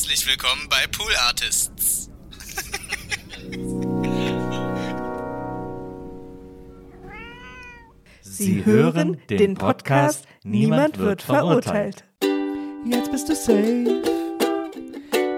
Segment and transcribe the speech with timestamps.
[0.00, 2.08] Herzlich willkommen bei Pool Artists.
[8.22, 12.04] Sie hören den Podcast Niemand wird verurteilt.
[12.86, 14.02] Jetzt bist du safe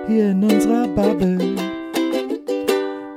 [0.06, 1.56] hier in unserer Bubble.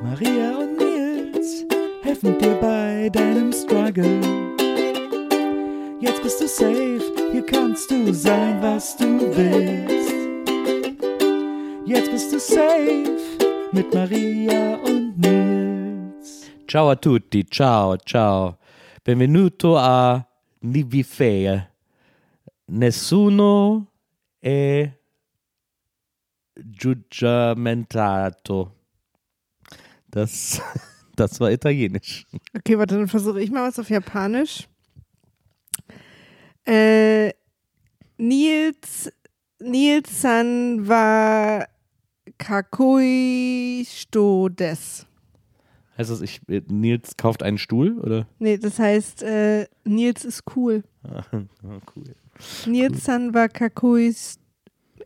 [0.01, 1.63] Maria und Nils
[2.01, 4.19] helfen dir bei deinem Struggle.
[5.99, 10.04] Jetzt bist du safe, hier kannst du sein, was du willst.
[11.87, 13.03] Jetzt bist du safe
[13.71, 16.49] mit Maria und Nils.
[16.67, 18.57] Ciao a tutti, ciao, ciao.
[19.03, 20.27] Benvenuto a
[20.61, 21.71] Nivifea.
[22.69, 23.91] Nessuno
[24.39, 24.91] è
[26.55, 28.73] giugiamentato.
[30.09, 30.59] Das,
[31.15, 32.25] das war italienisch.
[32.57, 34.67] Okay, warte, dann versuche ich mal was auf Japanisch.
[36.65, 37.31] Äh,
[38.17, 39.11] Nils,
[39.59, 41.63] Nils-san wa
[42.37, 45.05] kakui sto des.
[45.97, 48.27] Heißt das, ich, Nils kauft einen Stuhl, oder?
[48.39, 50.83] Nee, das heißt, äh, Nils ist cool.
[51.03, 51.23] Ah,
[51.95, 52.03] cool.
[52.65, 54.39] Nils-san wa kakui st-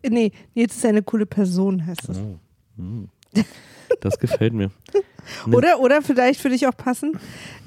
[0.08, 2.18] Nee, Nils ist eine coole Person, heißt das.
[2.18, 2.40] Oh,
[2.78, 3.09] hm.
[4.02, 4.72] Das gefällt mir.
[5.52, 7.20] Oder, oder vielleicht für dich auch passen.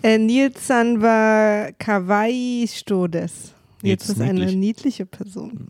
[0.03, 3.53] Äh, Nils-san wa kawaii sto des.
[3.83, 4.57] Nils Nils ist ist eine niedlich.
[4.57, 5.69] niedliche Person.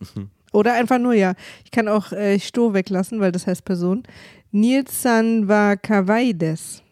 [0.52, 1.34] Oder einfach nur, ja.
[1.64, 4.04] Ich kann auch äh, Sto weglassen, weil das heißt Person.
[4.52, 6.82] Nils-san wa kawaii des.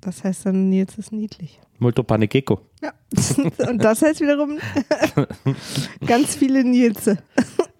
[0.00, 1.60] Das heißt dann, Nils ist niedlich.
[1.78, 2.60] Molto panekeko.
[2.80, 2.92] Ja.
[3.68, 4.58] Und das heißt wiederum
[6.06, 7.18] ganz viele Nilse.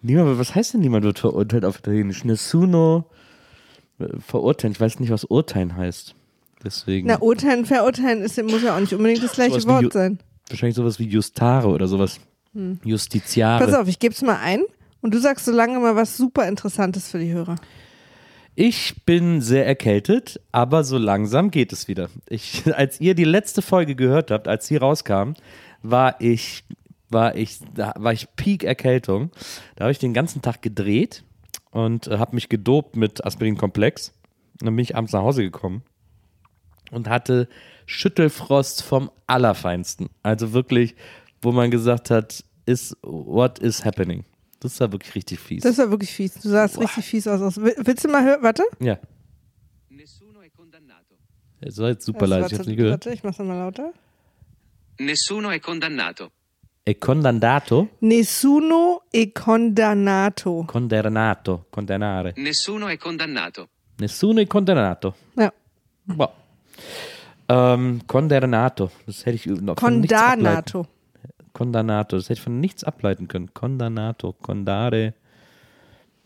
[0.02, 2.24] Niemand, was heißt denn niemand wird verurteilt auf Italienisch?
[2.24, 3.04] Nessuno
[4.00, 4.72] äh, verurteilen.
[4.72, 6.16] Ich weiß nicht, was urteilen heißt.
[6.64, 7.08] Deswegen.
[7.08, 10.18] Na, urteilen, verurteilen ist, muss ja auch nicht unbedingt das gleiche Sowas Wort sein.
[10.48, 12.20] wahrscheinlich sowas wie Justare oder sowas.
[12.84, 13.64] Justiziare.
[13.64, 13.70] Hm.
[13.70, 14.62] Pass auf, ich gebe es mal ein
[15.02, 17.56] und du sagst so lange mal was super Interessantes für die Hörer.
[18.54, 22.08] Ich bin sehr erkältet, aber so langsam geht es wieder.
[22.28, 25.34] Ich, als ihr die letzte Folge gehört habt, als sie rauskam,
[25.82, 26.64] war ich,
[27.10, 29.30] war ich, war ich Peak Erkältung.
[29.76, 31.24] Da habe ich den ganzen Tag gedreht
[31.70, 34.12] und äh, habe mich gedopt mit Aspirin-Komplex.
[34.60, 35.82] Dann bin ich abends nach Hause gekommen
[36.90, 37.48] und hatte
[37.86, 40.10] Schüttelfrost vom Allerfeinsten.
[40.22, 40.94] Also wirklich,
[41.40, 44.24] wo man gesagt hat, is, what is happening?
[44.62, 45.62] Das war wirklich richtig fies.
[45.64, 46.34] Das war wirklich fies.
[46.34, 47.40] Du sahst richtig fies aus.
[47.40, 47.56] aus.
[47.60, 48.42] Will- Willst du mal hören?
[48.42, 48.62] Warte.
[48.78, 48.96] ja,
[49.90, 51.16] Nessuno è condannato.
[51.60, 52.92] es war jetzt super Also, leise, ich hab's nicht gehört.
[53.04, 53.92] warte, ich mach's nochmal lauter.
[54.98, 56.30] Nessuno è condannato.
[56.84, 57.88] E condannato?
[58.00, 60.64] Nessuno e condannato.
[60.66, 61.66] Condannato.
[61.70, 62.32] Condannare.
[62.36, 63.68] Nessuno è condannato.
[63.98, 65.14] Nessuno è condannato.
[65.36, 65.52] Ja.
[66.06, 66.30] Wow.
[67.48, 68.90] Ähm, condannato.
[69.06, 69.76] Das hätte ich noch.
[69.76, 70.86] Condannato.
[71.52, 72.16] Condannato.
[72.16, 73.52] Das hätte ich von nichts ableiten können.
[73.54, 74.32] Condannato.
[74.32, 75.14] Condare.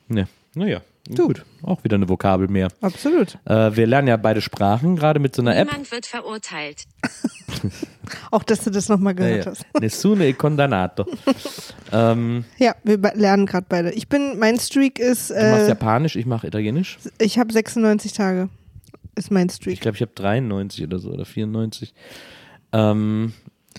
[0.09, 0.81] Ne, naja.
[1.17, 1.45] Gut.
[1.63, 2.67] Auch wieder eine Vokabel mehr.
[2.81, 3.39] Absolut.
[3.45, 5.69] Äh, wir lernen ja beide Sprachen, gerade mit so einer App.
[5.69, 6.85] Niemand wird verurteilt.
[8.33, 9.51] Auch, dass du das nochmal Ja, gehört ja.
[9.53, 9.65] hast.
[9.81, 11.07] Nessuno è condannato.
[11.93, 13.93] ähm, Ja, wir lernen gerade beide.
[13.93, 16.99] Ich bin, mein Streak ist, du machst äh, Japanisch, ich mache Italienisch.
[17.19, 18.49] ich habe 96 Tage.
[19.15, 19.81] Ist mein Ich Streak.
[19.81, 21.95] glaube, ich habe 93 oder so oder 94.
[22.73, 23.33] Ähm,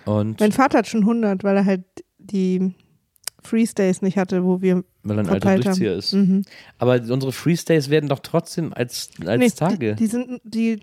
[0.07, 1.84] und Mein Vater hat schon 100, weil er halt
[2.18, 2.73] die
[3.44, 6.00] Freestays nicht hatte, wo wir weil er ein alter Durchzieher haben.
[6.00, 6.13] ist.
[6.13, 6.41] Mhm.
[6.79, 9.96] Aber unsere Freestays werden doch trotzdem als, als Nee, Tage.
[9.96, 10.79] Die, die sind, die,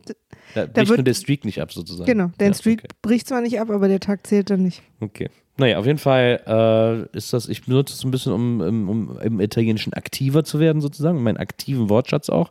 [0.54, 2.06] da da bricht wird- nur der Streak nicht ab, sozusagen.
[2.06, 2.88] genau, der ja, Streak Okay.
[3.02, 4.82] bricht zwar nicht ab, aber der Tag zählt dann nicht.
[5.00, 5.28] okay.
[5.56, 9.18] Naja, auf jeden Fall äh, ist das, ich benutze es ein bisschen, um, um, um
[9.20, 12.50] im Italienischen aktiver zu werden, sozusagen, meinen aktiven Wortschatz auch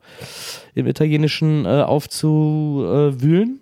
[0.74, 3.60] im Italienischen äh, aufzuwühlen.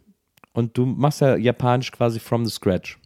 [0.54, 2.98] Und du machst ja Japanisch quasi from the scratch.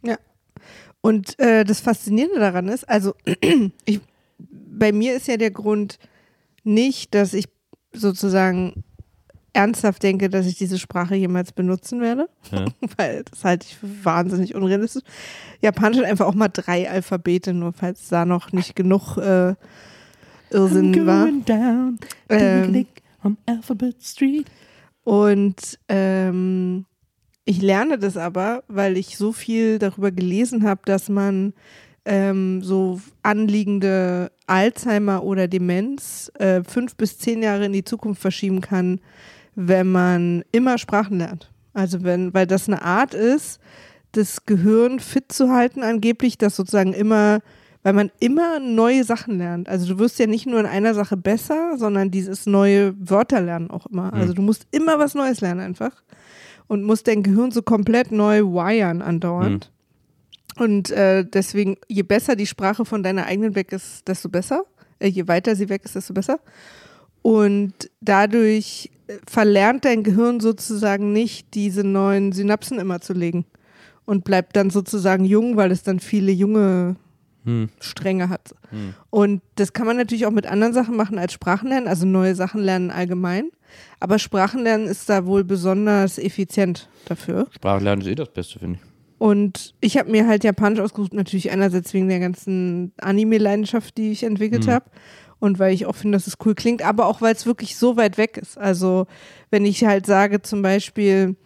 [1.00, 3.14] Und äh, das Faszinierende daran ist, also
[3.84, 4.00] ich,
[4.38, 5.98] bei mir ist ja der Grund
[6.64, 7.46] nicht, dass ich
[7.92, 8.82] sozusagen
[9.52, 12.64] ernsthaft denke, dass ich diese Sprache jemals benutzen werde, Ja.
[12.96, 15.04] weil das halte ich für wahnsinnig unrealistisch.
[15.62, 19.54] Japanisch hat einfach auch mal drei Alphabete, nur falls da noch nicht genug äh,
[20.50, 21.26] Irrsinn war.
[21.46, 22.86] down, Ähm,
[23.24, 24.46] on Alphabet Street.
[25.04, 26.84] Und ähm,
[27.46, 31.54] ich lerne das aber, weil ich so viel darüber gelesen habe, dass man
[32.04, 38.60] ähm, so anliegende Alzheimer oder Demenz äh, fünf bis zehn Jahre in die Zukunft verschieben
[38.60, 39.00] kann,
[39.54, 41.50] wenn man immer Sprachen lernt.
[41.72, 43.60] Also wenn, weil das eine Art ist,
[44.10, 47.40] das Gehirn fit zu halten, angeblich, das sozusagen immer,
[47.84, 49.68] weil man immer neue Sachen lernt.
[49.68, 53.70] Also du wirst ja nicht nur in einer Sache besser, sondern dieses neue Wörter lernen
[53.70, 54.12] auch immer.
[54.12, 56.02] Also du musst immer was Neues lernen einfach
[56.66, 59.70] und musst dein Gehirn so komplett neu wiren andauernd.
[60.56, 64.64] Und äh, deswegen, je besser die Sprache von deiner eigenen weg ist, desto besser.
[64.98, 66.40] Äh, je weiter sie weg ist, desto besser.
[67.22, 73.44] Und dadurch äh, verlernt dein Gehirn sozusagen nicht, diese neuen Synapsen immer zu legen.
[74.06, 76.96] Und bleibt dann sozusagen jung, weil es dann viele junge
[77.80, 78.54] Stränge hat.
[79.10, 82.60] Und das kann man natürlich auch mit anderen Sachen machen als Sprachenlernen, also neue Sachen
[82.60, 83.50] lernen allgemein.
[84.00, 87.46] Aber Sprachenlernen ist da wohl besonders effizient dafür.
[87.54, 88.86] Sprachlernen ist eh das Beste, finde ich.
[89.18, 94.24] Und ich habe mir halt Japanisch ausgesucht, natürlich einerseits wegen der ganzen Anime-Leidenschaft, die ich
[94.24, 94.84] entwickelt habe.
[95.38, 97.96] Und weil ich auch finde, dass es cool klingt, aber auch weil es wirklich so
[97.96, 98.58] weit weg ist.
[98.58, 99.06] Also,
[99.50, 101.36] wenn ich halt sage, zum Beispiel,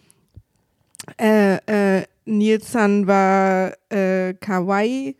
[1.20, 1.56] äh,
[1.99, 5.16] äh, Nilsan war äh, Kawaii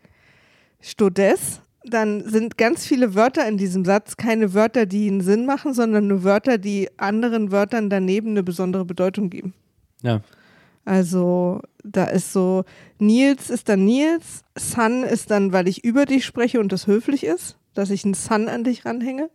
[0.79, 5.73] Stodes, dann sind ganz viele Wörter in diesem Satz keine Wörter, die einen Sinn machen,
[5.73, 9.53] sondern nur Wörter, die anderen Wörtern daneben eine besondere Bedeutung geben.
[10.03, 10.21] Ja.
[10.85, 12.63] Also da ist so,
[12.99, 17.23] Nils ist dann Nils, Sun ist dann, weil ich über dich spreche und das höflich
[17.23, 19.29] ist, dass ich einen Sun an dich ranhänge.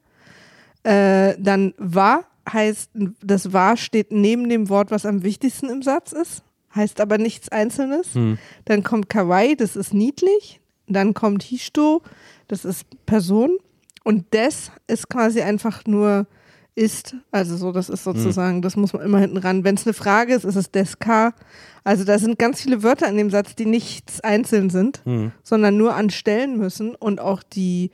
[0.82, 2.90] Äh, dann war heißt,
[3.22, 6.44] das war steht neben dem Wort, was am wichtigsten im Satz ist,
[6.74, 8.14] heißt aber nichts Einzelnes.
[8.64, 10.60] Dann kommt Kawaii, das ist niedlich.
[10.88, 12.02] Dann kommt Hishto,
[12.48, 13.58] das ist Person.
[14.04, 16.26] Und des ist quasi einfach nur
[16.76, 19.64] ist, also so, das ist sozusagen, das muss man immer hinten ran.
[19.64, 21.32] Wenn es eine Frage ist, ist es des K.
[21.84, 25.00] Also da sind ganz viele Wörter in dem Satz, die nichts einzeln sind,
[25.42, 27.90] sondern nur anstellen müssen und auch die,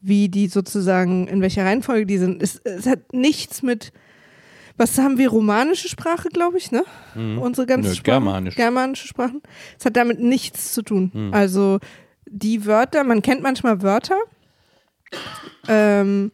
[0.00, 2.42] wie die sozusagen, in welcher Reihenfolge die sind.
[2.42, 3.92] Es, es hat nichts mit,
[4.78, 6.82] was haben wir, romanische Sprache, glaube ich, ne?
[7.14, 8.20] Unsere ganze Nö, Sprache.
[8.20, 8.56] Germanisch.
[8.56, 9.42] Germanische Sprachen.
[9.78, 11.30] Es hat damit nichts zu tun.
[11.32, 11.78] Also
[12.36, 14.18] die Wörter, man kennt manchmal Wörter,
[15.68, 16.32] ähm,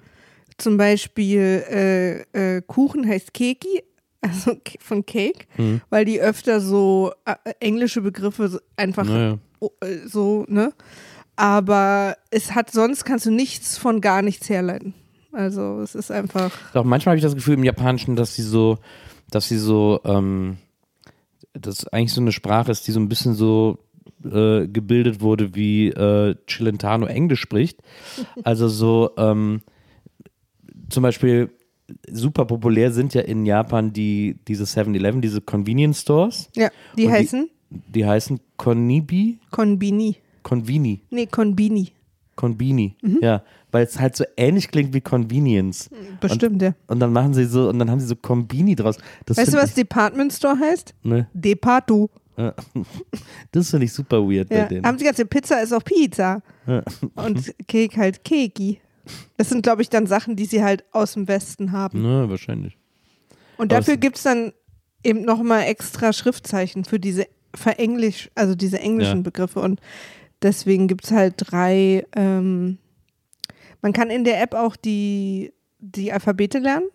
[0.57, 1.65] zum Beispiel
[2.35, 3.83] äh, äh, Kuchen heißt Keki,
[4.23, 5.47] also von Cake,
[5.91, 9.39] weil die öfter so äh, englische Begriffe einfach Naja.
[9.81, 10.73] äh, so, ne?
[11.37, 14.93] Aber es hat sonst kannst du nichts von gar nichts herleiten.
[15.33, 16.51] Also es ist einfach.
[16.75, 18.79] Doch, manchmal habe ich das Gefühl im Japanischen, dass sie so,
[19.31, 20.59] dass sie so, ähm,
[21.55, 23.79] dass eigentlich so eine Sprache ist, die so ein bisschen so
[24.25, 27.81] äh, gebildet wurde, wie äh, Cilentano Englisch spricht.
[28.45, 29.63] Also so, ähm,
[30.89, 31.51] zum Beispiel
[32.11, 36.49] super populär sind ja in Japan die, diese 7-Eleven, diese Convenience Stores.
[36.55, 40.17] Ja, die Und heißen Die heißen Konibi, Konbini.
[40.43, 41.93] Convini, Nee, Konbini.
[42.37, 42.97] Convini.
[43.03, 43.19] Mhm.
[43.21, 45.91] Ja, weil es halt so ähnlich klingt wie Convenience.
[46.21, 46.75] Bestimmt, ja.
[46.87, 48.97] Und dann machen sie so, und dann haben sie so Kombini draus.
[49.27, 50.95] Das Weißt du, was Department Store heißt?
[51.03, 52.09] Ne, Departo.
[52.41, 52.55] Ja.
[53.53, 54.65] das finde ich super weird bei Ja.
[54.67, 54.87] denen.
[54.87, 56.43] Haben sie ganze Pizza ist auch Pizza.
[56.67, 56.83] Ja.
[57.17, 58.81] Und Cake halt Keki.
[59.37, 62.03] Das sind, glaube ich, dann Sachen, die sie halt aus dem Westen haben.
[62.03, 62.77] Ne, wahrscheinlich.
[63.57, 64.53] Und Aber dafür gibt es dann
[65.03, 69.23] eben nochmal extra Schriftzeichen für diese verenglisch, also diese englischen.
[69.23, 69.61] Begriffe.
[69.61, 69.81] Und
[70.43, 72.07] deswegen gibt es halt drei.
[72.15, 72.79] Ähm,
[73.83, 76.87] man kann in der App auch die, die Alphabete lernen,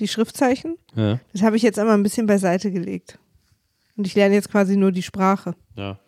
[0.00, 0.76] die Schriftzeichen.
[0.94, 3.18] Das habe ich jetzt einmal ein bisschen beiseite gelegt.
[4.00, 5.98] Und ich lerne jetzt quasi nur die Sprache ja.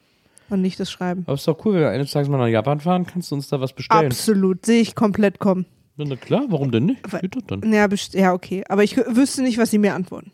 [0.48, 1.24] und nicht das Schreiben.
[1.26, 3.48] Aber ist doch cool, wenn wir eines Tages mal nach Japan fahren, kannst du uns
[3.48, 4.06] da was bestellen.
[4.06, 5.66] Absolut, sehe ich komplett kommen.
[5.98, 7.12] Ja, na klar, warum denn nicht?
[7.12, 7.70] Weil- Geht doch dann.
[7.70, 8.64] Ja, ja, okay.
[8.66, 10.32] Aber ich wüsste nicht, was sie mir antworten.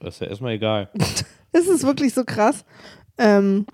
[0.00, 0.90] Das ist ja erstmal egal.
[1.50, 2.66] Das ist wirklich so krass.
[3.16, 3.64] Ähm,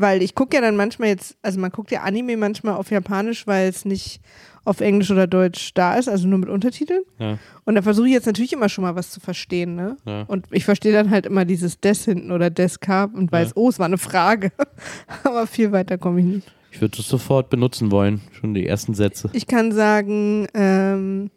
[0.00, 3.46] weil ich gucke ja dann manchmal jetzt, also man guckt ja Anime manchmal auf Japanisch,
[3.46, 4.20] weil es nicht
[4.64, 7.02] auf Englisch oder Deutsch da ist, also nur mit Untertiteln.
[7.18, 7.38] Ja.
[7.64, 9.96] Und da versuche ich jetzt natürlich immer schon mal was zu verstehen, ne?
[10.04, 10.22] Ja.
[10.22, 13.52] Und ich verstehe dann halt immer dieses Des hinten oder Des K und weiß, Ja.
[13.54, 14.50] oh, es war eine Frage.
[15.24, 16.52] Aber viel weiter komme ich nicht.
[16.72, 18.20] Ich würde das sofort benutzen wollen.
[18.32, 19.30] Schon die ersten Sätze.
[19.32, 21.30] Ich kann sagen, ähm,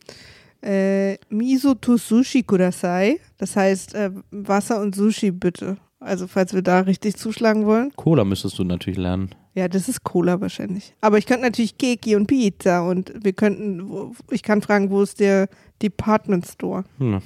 [0.61, 3.19] äh, Miso to Sushi kudasai.
[3.37, 5.77] Das heißt, äh, Wasser und Sushi bitte.
[6.01, 7.91] Also, falls wir da richtig zuschlagen wollen.
[7.95, 9.35] Cola müsstest du natürlich lernen.
[9.53, 10.93] Ja, das ist Cola wahrscheinlich.
[11.01, 15.19] Aber ich könnte natürlich Keki und Pizza und wir könnten, ich kann fragen, wo ist
[15.19, 15.49] der
[15.81, 16.85] Department Store?
[16.99, 17.21] Hm.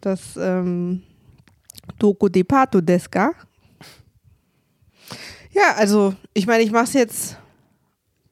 [0.00, 1.02] Das, ähm,
[2.00, 3.32] Doko Departo Deska.
[5.52, 7.36] Ja, also, ich meine, ich mache es jetzt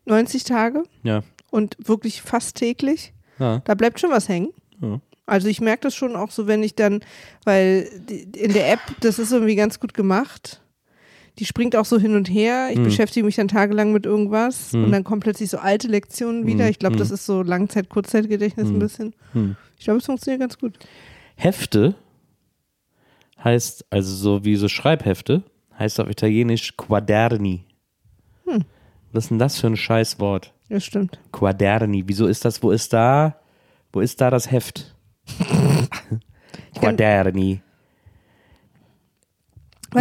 [0.07, 1.23] 90 Tage Ja.
[1.51, 3.13] und wirklich fast täglich.
[3.39, 3.61] ja.
[3.65, 4.49] Da bleibt schon was hängen.
[4.81, 5.01] Ja.
[5.29, 7.01] Also ich merke das schon auch so, wenn ich dann,
[7.45, 7.89] weil
[8.37, 10.61] in der App, das ist irgendwie ganz gut gemacht.
[11.39, 12.71] Die springt auch so hin und her.
[12.73, 12.85] Ich Mhm.
[12.85, 14.85] beschäftige mich dann tagelang mit irgendwas Mhm.
[14.85, 16.65] und dann kommen plötzlich so alte Lektionen wieder.
[16.65, 16.71] Mhm.
[16.71, 17.15] Ich glaube, das Mhm.
[17.15, 19.15] ist so Langzeit-Kurzzeitgedächtnis ein bisschen.
[19.35, 19.55] Hm.
[19.79, 20.77] Ich glaube, es funktioniert ganz gut.
[21.37, 21.95] Hefte
[23.45, 25.43] heißt, also so wie so Schreibhefte,
[25.79, 27.65] heißt auf Italienisch Quaderni.
[28.47, 28.65] Hm.
[29.13, 30.53] Was ist denn das für ein Scheißwort?
[30.69, 31.19] Das stimmt.
[31.33, 32.05] Quaderni.
[32.07, 33.37] Wieso ist das, wo ist da,
[33.93, 34.95] wo ist da das Heft?
[36.79, 37.63] Quaderni.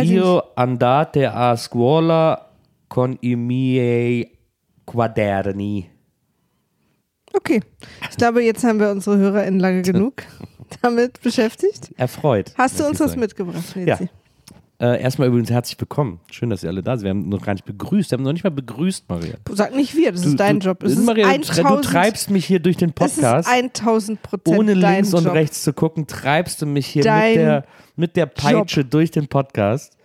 [0.02, 2.52] Io andate a scuola
[2.88, 4.38] con i miei
[4.84, 5.90] quaderni.
[7.34, 7.62] Okay.
[8.10, 10.24] Ich glaube, jetzt haben wir unsere HörerInnen lange genug
[10.82, 11.92] damit beschäftigt.
[11.98, 12.54] Erfreut.
[12.58, 14.00] Hast du uns was mitgebracht, Ja.
[14.80, 16.20] Äh, erstmal übrigens herzlich willkommen.
[16.32, 17.06] Schön, dass ihr alle da seid.
[17.06, 18.12] Wir haben noch gar nicht begrüßt.
[18.12, 19.34] Wir haben noch nicht mal begrüßt, Maria.
[19.52, 20.84] Sag nicht wir, das ist dein du, Job.
[20.84, 23.48] Es ist Maria, du, tre- du 1000 treibst mich hier durch den Podcast.
[23.50, 25.34] Es ist 1000 Prozent Ohne links und Job.
[25.34, 27.66] rechts zu gucken, treibst du mich hier Dein mit der,
[27.96, 29.98] mit der Peitsche durch den Podcast.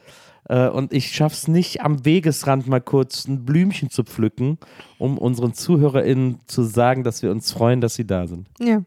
[0.48, 4.56] Äh, und ich schaff's nicht, am Wegesrand mal kurz ein Blümchen zu pflücken,
[4.98, 8.48] um unseren ZuhörerInnen zu sagen, dass wir uns freuen, dass sie da sind.
[8.58, 8.80] Ja,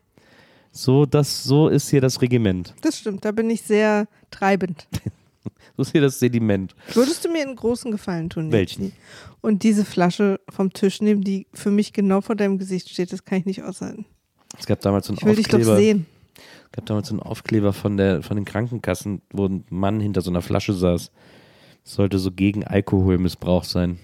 [0.72, 2.74] So, das, so ist hier das Regiment.
[2.82, 3.24] das stimmt.
[3.24, 4.88] Da bin ich sehr treibend.
[5.78, 6.74] So ist hier das Sediment.
[6.94, 8.52] Würdest du mir einen großen Gefallen tun?
[8.52, 8.94] Welchen?
[9.42, 13.26] Und diese Flasche vom Tisch nehmen, die für mich genau vor deinem Gesicht steht, das
[13.26, 14.06] kann ich nicht aushalten.
[14.58, 15.78] Es gab damals so einen Ich will dich doch Aufkleber.
[15.78, 16.06] sehen.
[16.66, 20.22] Es gab damals so einen Aufkleber von, der, von den Krankenkassen, wo ein Mann hinter
[20.22, 21.12] so einer Flasche saß.
[21.84, 24.00] Das sollte so gegen Alkoholmissbrauch sein.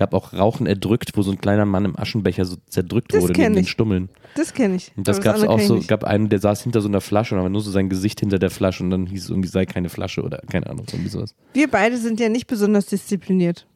[0.00, 3.34] Gab auch Rauchen erdrückt, wo so ein kleiner Mann im Aschenbecher so zerdrückt Das wurde
[3.34, 3.70] neben den ich.
[3.70, 4.08] Stummeln.
[4.34, 4.92] Das kenne ich.
[4.96, 5.88] Und das gab es auch so, nicht.
[5.88, 8.38] gab einen, der saß hinter so einer Flasche und aber nur so sein Gesicht hinter
[8.38, 11.34] der Flasche und dann hieß es irgendwie, sei keine Flasche oder keine Ahnung, irgendwie sowas.
[11.52, 13.66] Wir beide sind ja nicht besonders diszipliniert.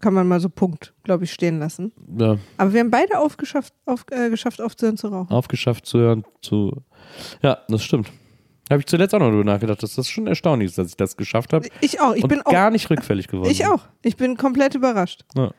[0.00, 1.92] Kann man mal so Punkt, glaube ich, stehen lassen.
[2.18, 5.30] Ja, Aber wir haben beide aufgeschafft, auf, äh, geschafft, aufzuhören zu rauchen.
[5.30, 6.72] aufgeschafft zu hören, zu.
[7.42, 8.10] Ja, das stimmt.
[8.70, 11.16] Habe ich zuletzt auch noch drüber nachgedacht, dass das schon erstaunlich ist, dass ich das
[11.16, 11.66] geschafft habe.
[11.80, 12.14] Ich auch.
[12.14, 12.52] Ich bin auch.
[12.52, 13.50] gar nicht rückfällig geworden.
[13.50, 13.82] Ich auch.
[14.02, 15.24] Ich bin komplett überrascht.
[15.36, 15.50] Ja.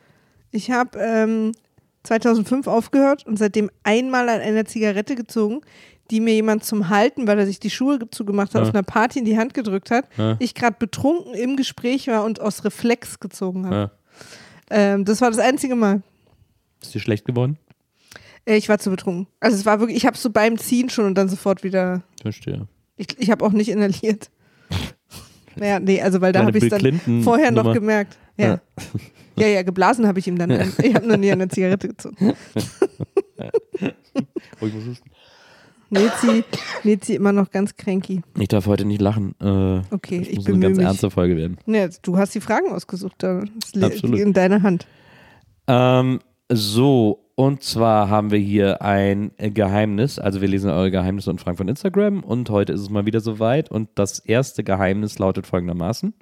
[0.52, 1.52] Ich habe ähm,
[2.04, 5.62] 2005 aufgehört und seitdem einmal an einer Zigarette gezogen,
[6.10, 8.68] die mir jemand zum Halten, weil er sich die Schuhe zugemacht hat, Ja.
[8.68, 10.06] auf einer Party in die Hand gedrückt hat.
[10.18, 10.36] Ja.
[10.40, 13.92] Ich gerade betrunken im Gespräch war und aus Reflex gezogen habe.
[14.70, 16.02] Ähm, das war das einzige Mal.
[16.82, 17.58] Ist dir schlecht geworden?
[18.46, 19.28] Äh, Ich war zu betrunken.
[19.40, 22.02] Also es war wirklich, ich habe so beim Ziehen schon und dann sofort wieder.
[22.22, 22.68] Verstehe.
[23.02, 24.30] Ich, ich habe auch nicht inhaliert.
[25.58, 27.74] Naja, nee, also weil da habe ich es dann Clinton vorher noch Nummer.
[27.76, 28.18] gemerkt.
[28.38, 28.62] Ja.
[29.38, 30.50] Ja, ja, geblasen habe ich ihm dann.
[30.50, 30.72] Ein.
[30.82, 32.34] Ich habe noch nie eine Zigarette gezogen.
[34.62, 35.10] Oh, ich muss husten.
[35.90, 36.46] Nezi,
[36.84, 38.22] Nezi immer noch ganz cranky.
[38.40, 39.36] Ich darf heute nicht lachen.
[39.42, 40.86] Äh, Okay, das ich muss eine ganz mich.
[40.86, 41.58] ernste Folge werden.
[41.66, 44.20] Ja, du hast die Fragen ausgesucht, da ist li- Absolut.
[44.20, 44.88] in deiner Hand.
[45.68, 50.20] Ähm, so, und zwar haben wir hier ein Geheimnis.
[50.20, 53.20] Also wir lesen eure Geheimnisse und Fragen von Instagram und heute ist es mal wieder
[53.20, 53.72] soweit.
[53.72, 56.14] Und das erste Geheimnis lautet folgendermaßen.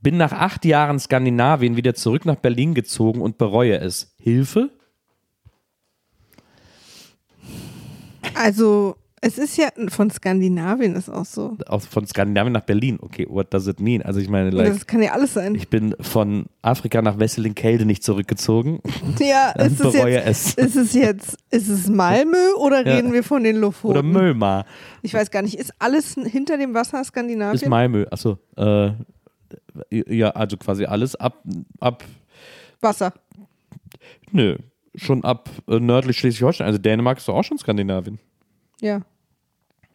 [0.00, 4.14] Bin nach acht Jahren Skandinavien wieder zurück nach Berlin gezogen und bereue es.
[4.20, 4.70] Hilfe?
[8.36, 8.94] Also,
[9.26, 11.56] es ist ja von Skandinavien ist auch so.
[11.66, 12.98] Auch von Skandinavien nach Berlin.
[13.00, 14.02] Okay, what does it mean?
[14.02, 15.54] Also ich meine, like, das kann ja alles sein.
[15.54, 18.80] ich bin von Afrika nach Wesseling-Kelde nicht zurückgezogen.
[19.18, 20.54] Ja, ist es jetzt, es.
[20.54, 22.96] ist es jetzt, ist es Malmö oder Ja.
[22.96, 23.92] reden wir von den Lofoten?
[23.96, 24.66] Oder Möllmar.
[25.00, 27.54] Ich weiß gar nicht, ist alles hinter dem Wasser Skandinavien?
[27.54, 28.04] Ist Malmö.
[28.10, 28.36] Achso.
[28.56, 28.90] Äh,
[29.90, 31.42] ja, also quasi alles ab,
[31.80, 32.04] ab,
[32.82, 33.14] Wasser.
[34.32, 34.56] nö,
[34.94, 36.66] schon ab äh, nördlich Schleswig-Holstein.
[36.66, 38.18] Also Dänemark ist doch auch schon Skandinavien.
[38.80, 39.00] Ja.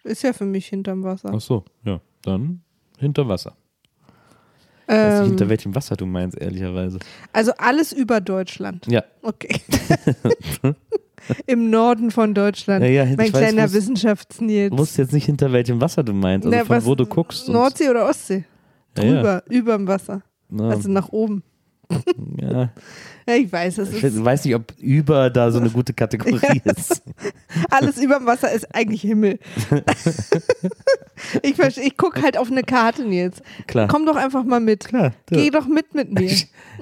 [0.04, 1.34] Ist ja für mich hinterm Wasser.
[1.34, 2.00] Achso, ja.
[2.24, 2.62] Dann
[2.98, 3.56] hinter Wasser.
[4.88, 6.98] Ich weiß nicht, Ähm, hinter welchem Wasser du meinst, ehrlicherweise.
[7.32, 8.88] also alles über Deutschland.
[8.88, 9.04] Ja.
[9.22, 9.62] Okay.
[11.46, 12.84] Im Norden von Deutschland.
[12.84, 14.72] Ja, ja, mein weiß, kleiner muss- Wissenschaftsnils.
[14.72, 17.06] Du wusst jetzt nicht, hinter welchem Wasser du meinst, also Na, von was- wo du
[17.06, 17.48] guckst.
[17.50, 18.46] Nordsee oder Ostsee?
[18.98, 19.12] Ja, ja.
[19.14, 20.24] Drüber, überm Wasser.
[20.50, 21.44] Na, Also nach oben.
[22.42, 22.70] ja.
[23.26, 27.04] Ich weiß, es Ich weiß nicht, ob über da so eine gute Kategorie ist.
[27.70, 29.38] alles überm Wasser ist eigentlich Himmel.
[31.44, 33.42] ich ich gucke halt auf eine Karte, Nils.
[33.68, 33.88] Klar.
[33.88, 34.86] Komm doch einfach mal mit.
[34.86, 35.14] Klar.
[35.28, 36.36] Geh doch mit mit mir.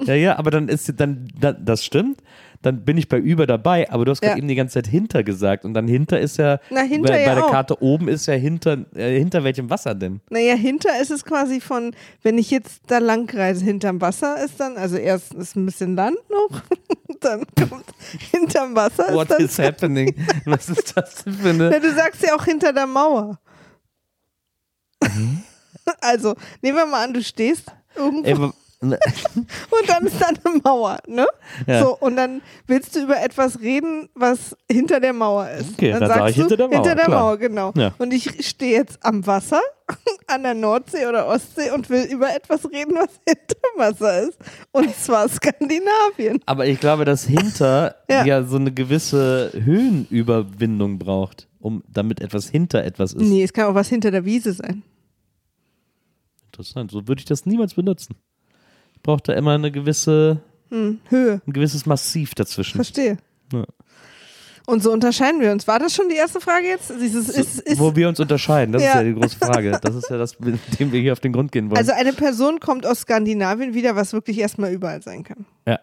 [0.04, 2.22] Ja, ja, aber dann ist dann das stimmt.
[2.62, 4.38] Dann bin ich bei über dabei, aber du hast gerade Ja.
[4.38, 7.28] eben die ganze Zeit hinter gesagt und dann hinter ist ja, Na, hinter bei, ja
[7.28, 7.50] bei der auch.
[7.52, 10.20] Karte oben ist ja hinter, äh, hinter welchem Wasser denn?
[10.30, 14.58] Naja, hinter ist es quasi von, wenn ich jetzt da lang reise, hinterm Wasser ist
[14.58, 16.60] dann, also erst ist ein bisschen Land noch,
[17.20, 17.84] dann kommt
[18.32, 20.14] hinterm Wasser What ist is happening?
[20.44, 21.80] Was ist das denn für Na, eine?
[21.80, 23.38] du sagst ja auch hinter der Mauer.
[25.02, 25.42] Mhm.
[26.02, 27.64] Also, nehmen wir mal an, du stehst
[27.96, 28.50] irgendwo Ey,
[28.80, 31.26] und dann ist da eine Mauer, ne?
[31.66, 31.82] Ja.
[31.82, 35.72] So, und dann willst du über etwas reden, was hinter der Mauer ist.
[35.72, 37.20] Okay, dann sag sagst ich hinter der du, Mauer, Hinter der klar.
[37.20, 37.72] Mauer, genau.
[37.76, 37.92] Ja.
[37.98, 39.60] Und ich stehe jetzt am Wasser,
[40.28, 44.38] an der Nordsee oder Ostsee und will über etwas reden, was hinter Wasser ist.
[44.70, 46.40] Und zwar Skandinavien.
[46.46, 48.24] aber ich glaube, dass hinter Ja.
[48.24, 48.44] ja.
[48.44, 53.22] so eine gewisse Höhenüberwindung braucht, um damit etwas hinter etwas ist.
[53.22, 54.84] Nee, es kann auch was hinter der Wiese sein.
[56.46, 56.92] Interessant.
[56.92, 58.14] So würde ich das niemals benutzen.
[59.08, 61.40] Ich brauche da immer eine gewisse, Hm, Höhe.
[61.46, 62.76] ein gewisses Massiv dazwischen.
[62.76, 63.16] Verstehe.
[63.54, 63.64] Ja.
[64.66, 65.66] Und so unterscheiden wir uns.
[65.66, 66.90] War das schon die erste Frage jetzt?
[67.00, 68.88] Dieses, ist, ist, Wo wir uns unterscheiden, das Ja.
[68.90, 69.78] ist ja die große Frage.
[69.80, 71.78] Das ist ja das, mit dem wir hier auf den Grund gehen wollen.
[71.78, 75.46] also eine Person kommt aus Skandinavien wieder, was wirklich erstmal überall sein kann.
[75.66, 75.78] ja.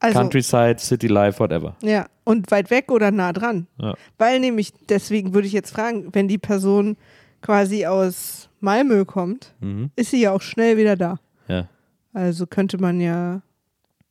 [0.00, 1.76] Also, Countryside, City Life, whatever.
[1.80, 2.06] ja.
[2.24, 3.68] Und weit weg oder nah dran.
[3.80, 3.94] Ja.
[4.18, 6.96] Weil nämlich, deswegen würde ich jetzt fragen, wenn die Person
[7.40, 9.90] quasi aus Malmö kommt, Mhm.
[9.94, 11.20] ist sie ja auch schnell wieder da.
[11.46, 11.68] Ja.
[12.16, 13.42] Also könnte man ja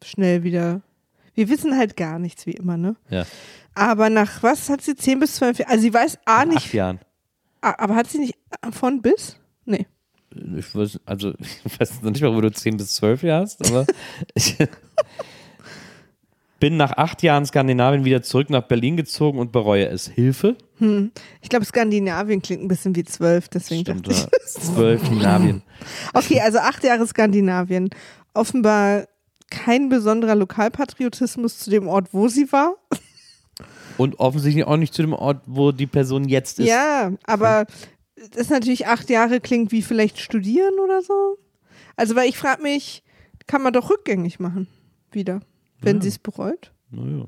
[0.04, 0.82] schnell wieder.
[1.34, 2.96] Wir wissen halt gar nichts, wie immer, ne?
[3.10, 3.26] Ja.
[3.74, 5.72] Aber nach was hat sie 10 bis 12 Jahre?
[5.72, 7.00] Also sie weiß A Acht nicht, Jahren.
[7.62, 8.36] A- aber hat sie nicht
[8.72, 9.38] von bis?
[9.66, 9.88] Nee.
[10.56, 11.34] Ich weiß, also,
[11.66, 13.88] ich weiß noch nicht mal, wo du 10 bis 12 Jahre hast, aber
[16.60, 20.08] bin nach acht Jahren Skandinavien wieder zurück nach Berlin gezogen und bereue es.
[20.08, 20.56] Hilfe?
[21.42, 24.52] Ich glaube, Skandinavien klingt ein bisschen wie 12, deswegen Stimmt, dachte ich.
[24.62, 25.62] Zwölf Skandinavien.
[26.14, 27.90] Okay, also acht Jahre Skandinavien.
[28.34, 29.08] Offenbar
[29.50, 32.76] kein besonderer Lokalpatriotismus zu dem Ort, wo sie war.
[33.98, 36.68] Und offensichtlich auch nicht zu dem Ort, wo die Person jetzt ist.
[36.68, 37.66] Ja, aber
[38.16, 41.38] das ist natürlich acht Jahre klingt wie vielleicht studieren oder so.
[41.96, 43.04] Also, weil ich frage mich,
[43.48, 44.68] kann man doch rückgängig machen
[45.12, 45.40] wieder,
[45.86, 46.02] wenn Ja.
[46.04, 46.72] sie es bereut?
[46.92, 47.26] Naja.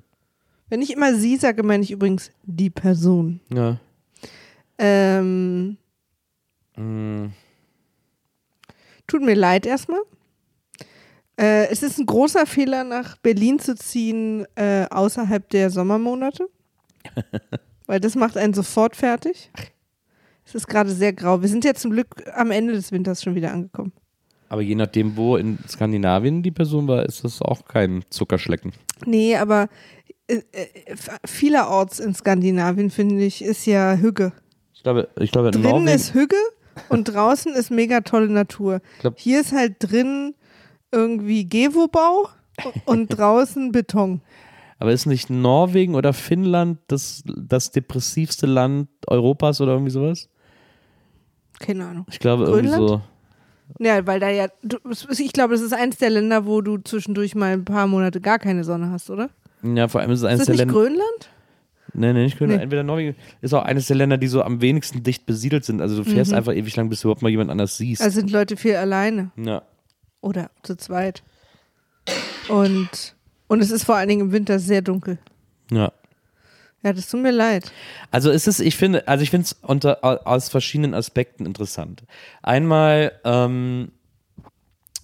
[0.69, 3.39] Wenn ich immer sie sage, meine ich übrigens die Person.
[3.53, 3.79] Ja.
[4.77, 5.77] Ähm,
[6.79, 7.29] Mm,
[9.07, 10.01] tut mir leid erstmal.
[11.39, 16.47] Äh, es ist ein großer Fehler, nach Berlin zu ziehen äh, außerhalb der Sommermonate.
[17.87, 19.49] Weil das macht einen sofort fertig.
[20.45, 21.41] Es ist gerade sehr grau.
[21.41, 23.93] Wir sind ja zum Glück am Ende des Winters schon wieder angekommen.
[24.49, 28.71] Aber je nachdem, wo in Skandinavien die Person war, ist das auch kein Zuckerschlecken.
[29.05, 29.67] Nee, aber
[30.27, 30.67] äh, äh,
[31.25, 34.31] vielerorts in Skandinavien, finde ich, ist ja Hügge.
[34.73, 35.87] Ich glaube, ich glaube in Drinnen Norwegen.
[35.89, 36.37] ist Hügge
[36.89, 38.81] und draußen ist mega tolle Natur.
[38.99, 40.33] glaub- Hier ist halt drin
[40.91, 42.29] irgendwie Gewobau
[42.85, 44.21] und draußen Beton.
[44.79, 50.29] aber ist nicht Norwegen oder Finnland das, das depressivste Land Europas oder irgendwie sowas?
[51.59, 52.05] Keine Ahnung.
[52.09, 52.89] Ich glaube irgendwie Grönland?
[52.89, 53.01] so.
[53.79, 54.77] Ja, weil da ja, du,
[55.17, 58.39] ich glaube, das ist eins der Länder, wo du zwischendurch mal ein paar Monate gar
[58.39, 59.29] keine Sonne hast, oder?
[59.63, 60.89] Ja, vor allem ist es eines Ist das der nicht Länder.
[60.89, 61.29] Grönland?
[61.93, 62.59] Nee, nee, nicht Grönland.
[62.59, 62.63] Nee.
[62.63, 65.81] Entweder Norwegen ist auch eines der Länder, die so am wenigsten dicht besiedelt sind.
[65.81, 68.01] Also du fährst einfach ewig lang, bis du überhaupt mal jemand anders siehst.
[68.01, 68.05] Mhm.
[68.05, 69.63] Also sind Leute viel alleine ja.
[70.21, 71.23] oder zu zweit.
[72.49, 73.15] Und,
[73.47, 75.17] und es ist vor allen Dingen im Winter sehr dunkel.
[75.71, 75.91] ja.
[76.87, 77.73] Ja, das tut mir leid.
[78.11, 79.57] Also es ich finde, also ich finde es
[80.01, 82.05] aus verschiedenen Aspekten interessant.
[82.41, 83.91] Einmal ähm,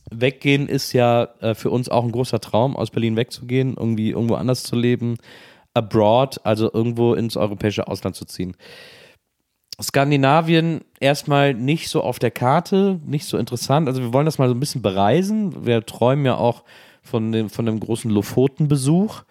[0.10, 4.36] weggehen ist ja äh, für uns auch ein großer Traum, aus Berlin wegzugehen, irgendwie irgendwo
[4.36, 5.18] anders zu leben,
[5.74, 8.56] abroad, also irgendwo ins europäische Ausland zu ziehen.
[9.82, 13.90] Skandinavien erstmal nicht so auf der Karte, nicht so interessant.
[13.90, 15.66] Also wir wollen das mal so ein bisschen bereisen.
[15.66, 16.64] Wir träumen ja auch
[17.02, 19.24] von dem, von dem großen Lofoten-Besuch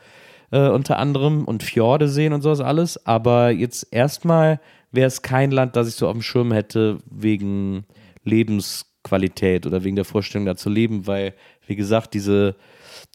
[0.52, 3.04] äh, unter anderem und Fjorde sehen und sowas alles.
[3.06, 4.60] Aber jetzt erstmal
[4.92, 7.84] wäre es kein Land, das ich so auf dem Schirm hätte wegen
[8.24, 11.34] Lebensqualität oder wegen der Vorstellung da zu leben, weil,
[11.66, 12.54] wie gesagt, diese,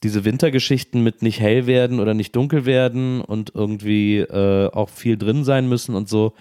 [0.03, 5.17] diese Wintergeschichten mit nicht hell werden oder nicht dunkel werden und irgendwie äh, auch viel
[5.17, 6.33] drin sein müssen und so,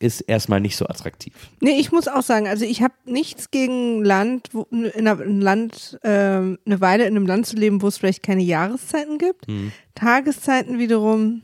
[0.00, 1.34] ist erstmal nicht so attraktiv.
[1.60, 5.42] Nee, ich muss auch sagen, also ich habe nichts gegen Land, wo, in einer, ein
[5.42, 9.46] Land, ähm, eine Weile in einem Land zu leben, wo es vielleicht keine Jahreszeiten gibt.
[9.46, 9.72] Mhm.
[9.94, 11.42] Tageszeiten wiederum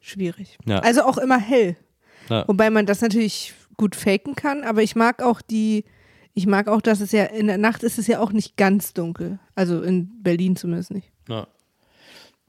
[0.00, 0.58] schwierig.
[0.66, 0.80] Ja.
[0.80, 1.76] Also auch immer hell.
[2.28, 2.46] Ja.
[2.46, 5.84] Wobei man das natürlich gut faken kann, aber ich mag auch die,
[6.34, 8.92] ich mag auch, dass es ja in der Nacht ist es ja auch nicht ganz
[8.92, 9.38] dunkel.
[9.54, 11.10] Also in Berlin zumindest nicht.
[11.30, 11.46] Ja.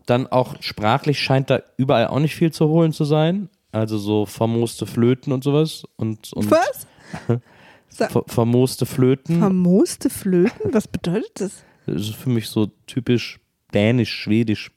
[0.05, 3.47] Dann auch sprachlich scheint da überall auch nicht viel zu holen zu sein.
[3.71, 5.83] Also so vermooste Flöten und sowas.
[5.95, 6.87] Und, und Was?
[8.11, 9.39] ver- vermooste Flöten.
[9.39, 10.73] Vermooste Flöten?
[10.73, 11.63] Was bedeutet das?
[11.85, 13.39] Das ist für mich so typisch
[13.73, 14.71] dänisch, schwedisch.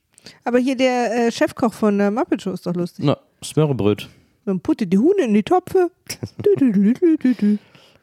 [0.45, 3.05] Aber hier der äh, Chefkoch von der Muppet Show ist doch lustig.
[3.05, 4.09] Na, Smörrebröt.
[4.45, 5.91] Man puttet die Huhn in die Topfe.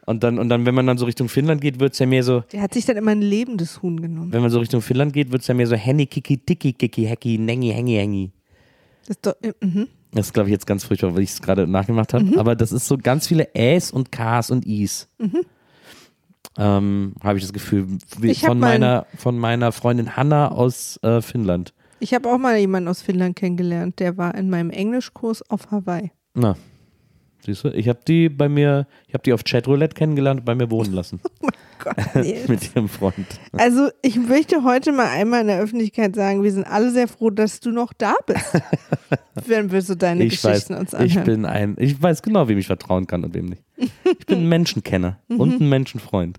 [0.06, 2.22] Und dann, und dann, wenn man dann so Richtung Finnland geht, wird es ja mehr
[2.24, 4.32] so, Der hat sich dann immer ein lebendes Huhn genommen.
[4.32, 7.04] wenn man so Richtung Finnland geht, wird es ja mehr so Henny, Kiki, Tiki, Kiki,
[7.04, 8.30] Hecki, Nengi, Hengi, Hengi.
[9.06, 9.88] Das ist doch, äh, mhm.
[10.12, 12.38] Das ist, glaube ich, jetzt ganz furchtbar, weil ich es gerade nachgemacht habe.
[12.38, 15.08] Aber das ist so ganz viele Äs und Ks und Is.
[16.58, 17.86] Ähm, habe ich das Gefühl.
[18.22, 21.72] Ich von, meiner, von meiner Freundin Hanna aus äh, Finnland.
[22.00, 26.10] Ich habe auch mal jemanden aus Finnland kennengelernt, der war in meinem Englischkurs auf Hawaii.
[26.34, 26.56] Na,
[27.44, 27.68] siehst du?
[27.68, 30.92] Ich habe die bei mir, ich habe die auf Chatroulette kennengelernt und bei mir wohnen
[30.92, 31.20] lassen.
[31.82, 32.48] Gott, Nils.
[32.48, 33.26] Mit ihrem Freund.
[33.52, 37.30] Also ich möchte heute mal einmal in der Öffentlichkeit sagen, wir sind alle sehr froh,
[37.30, 38.60] dass du noch da bist.
[39.46, 41.24] wenn wir so deine Ich weiß, Geschichten uns ich anhören.
[41.24, 43.62] bin ein, ich weiß genau, wem ich vertrauen kann und wem nicht.
[43.76, 45.40] Ich bin ein Menschenkenner Mhm.
[45.40, 46.38] und ein Menschenfreund.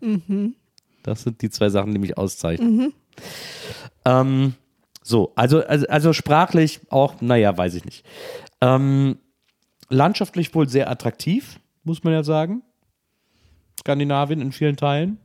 [1.04, 2.76] Das sind die zwei Sachen, die mich auszeichnen.
[2.78, 2.94] Mhm.
[4.06, 4.54] Ähm,
[5.04, 8.06] so, also, also, also sprachlich auch, naja, weiß ich nicht.
[8.62, 9.18] Ähm,
[9.92, 12.64] landschaftlich wohl sehr attraktiv, muss man ja sagen.
[13.80, 15.18] Skandinavien in vielen Teilen.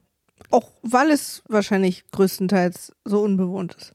[0.51, 3.95] Auch weil es wahrscheinlich größtenteils so unbewohnt ist.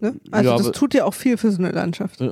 [0.00, 0.20] Ne?
[0.30, 2.20] Also Ja, das tut ja auch viel für so eine Landschaft.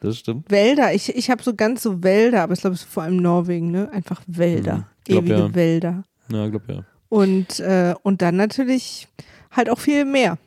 [0.00, 0.50] Das stimmt.
[0.50, 3.18] Wälder, ich, ich habe so ganz so Wälder, aber ich glaube, es ist vor allem
[3.18, 3.88] Norwegen, ne?
[3.92, 4.78] Einfach Wälder.
[4.78, 4.84] Mhm.
[5.04, 5.54] Glaub, ewige ja.
[5.54, 6.04] Wälder.
[6.28, 6.84] Ja, glaub ja.
[7.08, 9.06] Und, äh, und dann natürlich
[9.52, 10.38] halt auch viel mehr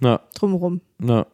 [0.00, 0.80] Na, drumherum.
[0.96, 1.26] na.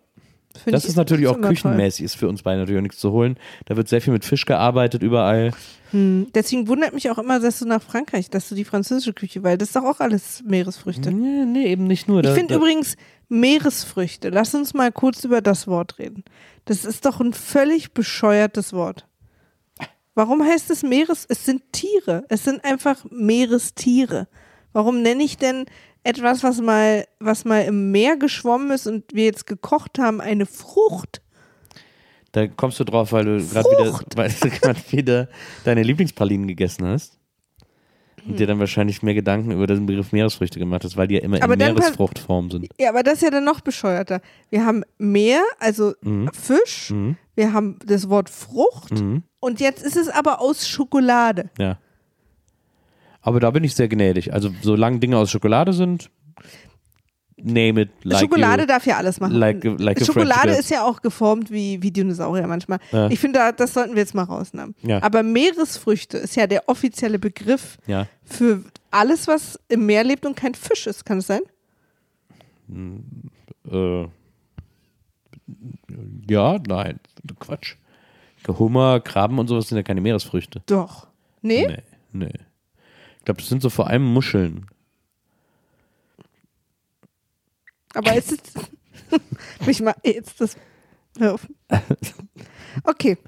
[0.57, 1.55] Find Das ich- ist natürlich ist auch immer toll.
[1.55, 3.37] küchenmäßig, ist für uns beide natürlich auch nichts zu holen.
[3.67, 5.53] Da wird sehr viel mit Fisch gearbeitet überall.
[5.93, 6.27] Hm.
[6.35, 9.59] Deswegen wundert mich auch immer, dass du nach Frankreich, dass du die französische Küche, weil
[9.59, 11.13] das ist doch auch alles Meeresfrüchte.
[11.13, 12.23] Nee, nee, eben nicht nur.
[12.25, 12.97] Ich finde übrigens
[13.29, 16.25] Meeresfrüchte, lass uns mal kurz über das Wort reden.
[16.65, 19.07] Das ist doch ein völlig bescheuertes Wort.
[20.15, 21.25] Warum heißt es Meeres?
[21.29, 22.25] Es sind Tiere.
[22.29, 24.29] Es sind einfach Meerestiere.
[24.73, 25.67] Warum nenne ich denn
[26.05, 30.47] etwas, was mal, was mal im Meer geschwommen ist und wir jetzt gekocht haben, eine
[30.47, 31.21] Frucht?
[32.33, 35.29] Da kommst du drauf, weil du gerade wieder, weil du wieder
[35.65, 37.19] deine Lieblingspralinen gegessen hast.
[38.23, 38.37] Und Hm.
[38.37, 41.43] dir dann wahrscheinlich mehr Gedanken über den Begriff Meeresfrüchte gemacht hast, weil die ja immer
[41.43, 42.69] Aber in Meeresfruchtform sind.
[42.79, 44.21] Ja, aber das ist ja dann noch bescheuerter.
[44.51, 45.95] Wir haben Meer, also
[46.35, 47.17] Fisch, Mhm.
[47.35, 49.23] wir haben das Wort Frucht Mhm.
[49.41, 51.49] und jetzt ist es aber aus Schokolade.
[51.59, 51.79] Ja.
[53.23, 54.33] Aber da bin ich sehr gnädig.
[54.33, 56.11] Also, solange Dinge aus Schokolade sind,
[57.37, 58.67] name it like Schokolade you.
[58.69, 59.35] darf ja alles machen.
[59.35, 62.79] like like a Schokolade ist ja auch geformt wie, wie Dinosaurier manchmal.
[62.93, 63.09] Ja.
[63.11, 64.75] Ich finde, da- das sollten wir jetzt mal rausnehmen.
[64.83, 65.03] Ja.
[65.03, 68.07] Aber Meeresfrüchte ist ja der offizielle Begriff Ja.
[68.25, 71.05] für alles, was im Meer lebt und kein Fisch ist.
[71.07, 71.41] Kann es sein?
[73.71, 74.07] Äh,
[76.29, 77.01] ja, nein.
[77.39, 77.77] Quatsch.
[78.49, 80.63] Hummer, Krabben und sowas sind ja keine Meeresfrüchte.
[80.67, 81.07] Doch.
[81.43, 81.67] Nee?
[82.13, 82.33] Nee, nee.
[83.21, 84.67] Ich glaube, das sind so vor allem Muscheln.
[87.95, 88.33] Aber ist
[89.11, 89.67] es.
[89.67, 90.57] mich mal jetzt das.
[91.19, 91.47] Hör auf.
[92.85, 93.19] Okay.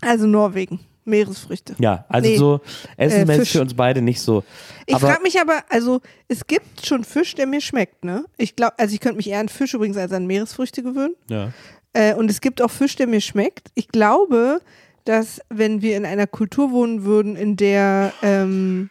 [0.00, 0.80] Also Norwegen.
[1.04, 1.74] Meeresfrüchte.
[1.78, 2.36] Ja, also Nee.
[2.36, 2.60] so
[2.98, 3.52] essensmäßig Fisch.
[3.52, 4.44] für uns beide nicht so.
[4.86, 8.26] Ich frage mich aber, also es gibt schon Fisch, der mir schmeckt, ne?
[8.36, 11.14] Ich glaube, also ich könnte mich eher an Fisch übrigens als an Meeresfrüchte gewöhnen.
[11.28, 11.52] ja.
[11.94, 13.70] Äh, und es gibt auch Fisch, der mir schmeckt.
[13.74, 14.60] Ich glaube,
[15.06, 18.90] dass wenn wir in einer Kultur wohnen würden, in der ähm,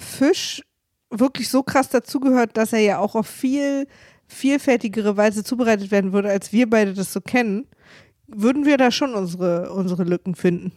[0.00, 0.62] Fisch
[1.10, 3.86] wirklich so krass dazugehört, dass er ja auch auf viel
[4.28, 7.66] vielfältigere Weise zubereitet werden würde, als wir beide das so kennen,
[8.26, 10.72] würden wir da schon unsere, unsere Lücken finden.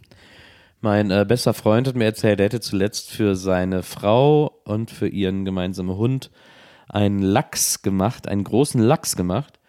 [0.80, 5.08] Mein äh, bester Freund hat mir erzählt, er hätte zuletzt für seine Frau und für
[5.08, 6.32] ihren gemeinsamen Hund
[6.88, 9.60] einen Lachs gemacht, einen großen Lachs gemacht.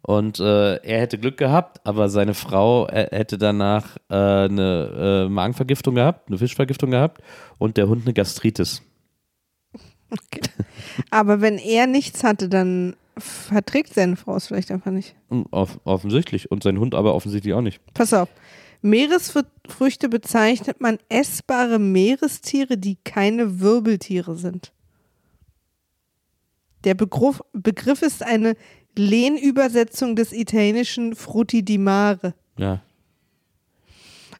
[0.00, 5.28] Und äh, er hätte Glück gehabt, aber seine Frau äh, hätte danach äh, eine äh,
[5.30, 7.22] Magenvergiftung gehabt, eine Fischvergiftung gehabt
[7.58, 8.82] und der Hund eine Gastritis.
[11.10, 15.14] Aber wenn er nichts hatte, dann verträgt seine Frau es vielleicht einfach nicht.
[15.28, 16.50] Und Off offensichtlich.
[16.50, 17.80] Und sein Hund aber offensichtlich auch nicht.
[17.94, 18.28] Pass auf.
[18.82, 24.72] Meeresfrüchte bezeichnet man essbare Meerestiere, die keine Wirbeltiere sind.
[26.84, 28.56] Der Begriff, Begriff ist eine
[28.94, 32.34] Lehnübersetzung des italienischen Frutti di mare.
[32.58, 32.82] Ja,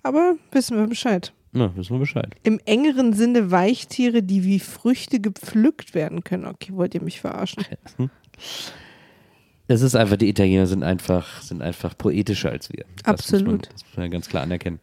[0.03, 1.33] Aber wissen wir Bescheid.
[1.55, 2.35] Na, wissen wir Bescheid.
[2.43, 6.45] Im engeren Sinne Weichtiere, die wie Früchte gepflückt werden können.
[6.47, 7.65] Okay, wollt ihr mich verarschen?
[9.67, 12.85] Es ist einfach, die Italiener sind einfach, sind einfach poetischer als wir.
[13.03, 13.67] Das Muss man, Absolut.
[13.73, 14.79] das muss man ganz klar anerkennen.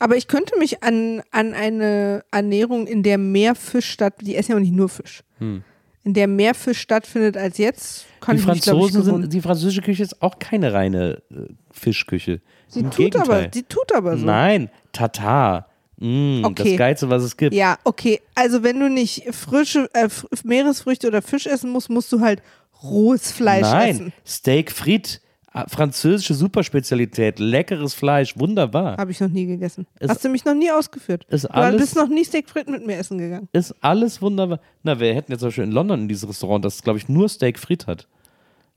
[0.00, 4.50] Aber ich könnte mich an, an eine Ernährung, in der mehr Fisch statt, die essen
[4.52, 5.62] ja auch nicht nur Fisch, Hm.
[6.04, 9.32] in der mehr Fisch stattfindet als jetzt, kann die ich mich, glaub ich, Franzosen sind,
[9.32, 12.42] die französische Küche ist auch keine reine äh, Fischküche.
[12.66, 13.22] Sie Im tut Gegenteil.
[13.44, 14.26] aber, sie tut aber so.
[14.26, 15.67] Nein, Tatar.
[16.00, 16.70] Mm, Okay.
[16.70, 17.54] Das Geilste, was es gibt.
[17.54, 18.20] Ja, okay.
[18.34, 20.08] Also wenn du nicht frische äh,
[20.44, 22.42] Meeresfrüchte oder Fisch essen musst, musst du halt
[22.82, 24.12] rohes Fleisch Nein, essen.
[24.24, 25.20] Steak frites,
[25.52, 28.96] ah, französische Superspezialität, leckeres Fleisch, wunderbar.
[28.96, 29.86] Habe ich noch nie gegessen.
[29.98, 31.26] Ist- Hast du mich noch nie ausgeführt?
[31.30, 33.48] ist du alles- bist noch nie Steak Frit mit mir essen gegangen.
[33.52, 34.60] Ist alles wunderbar.
[34.84, 37.28] Na, wir hätten jetzt zum Beispiel in London in dieses Restaurant, das glaube ich nur
[37.28, 38.06] Steak frit hat.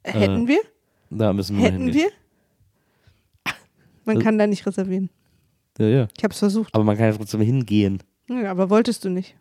[0.04, 0.62] Hätten wir?
[1.12, 1.94] Da müssen wir Hätten hingehen.
[3.46, 3.54] wir?
[4.06, 5.12] Man kann da nicht reservieren.
[5.80, 6.08] Ja, ja.
[6.18, 6.74] Ich habe es versucht.
[6.76, 8.02] Aber man kann ja trotzdem hingehen.
[8.30, 9.36] Ja, aber wolltest du nicht.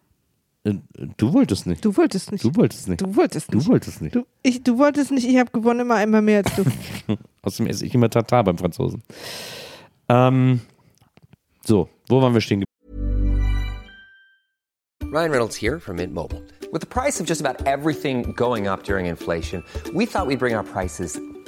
[0.65, 0.75] Äh,
[1.17, 1.85] Du wolltest nicht.
[1.85, 2.45] Du wolltest nicht.
[2.45, 3.01] Du wolltest nicht.
[3.03, 3.69] Du wolltest Du nicht.
[3.69, 4.15] wolltest nicht.
[4.15, 6.65] Du, ich, du wolltest nicht, ich habe gewonnen immer einmal mehr als du.
[7.43, 9.03] Außerdem esse ich immer Tatar beim Franzosen.
[10.09, 10.61] Ähm,
[11.65, 12.65] so, wo waren wir stehen
[15.13, 16.41] Ryan Reynolds here from Mint Mobile.
[16.73, 20.55] With the price of just about everything going up during inflation, we thought we'd bring
[20.55, 21.19] our prices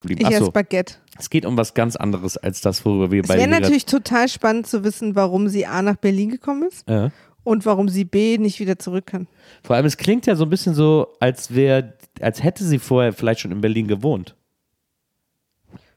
[0.00, 0.26] geblieben.
[0.30, 0.94] Ich esse Baguette.
[1.18, 3.86] es geht um was ganz anderes als das, worüber wir Es beide wäre hier natürlich
[3.86, 7.10] total spannend zu wissen, warum sie A nach Berlin gekommen ist ja.
[7.44, 9.26] und warum sie B nicht wieder zurück kann.
[9.62, 13.12] Vor allem, es klingt ja so ein bisschen so, als wäre, als hätte sie vorher
[13.12, 14.34] vielleicht schon in Berlin gewohnt.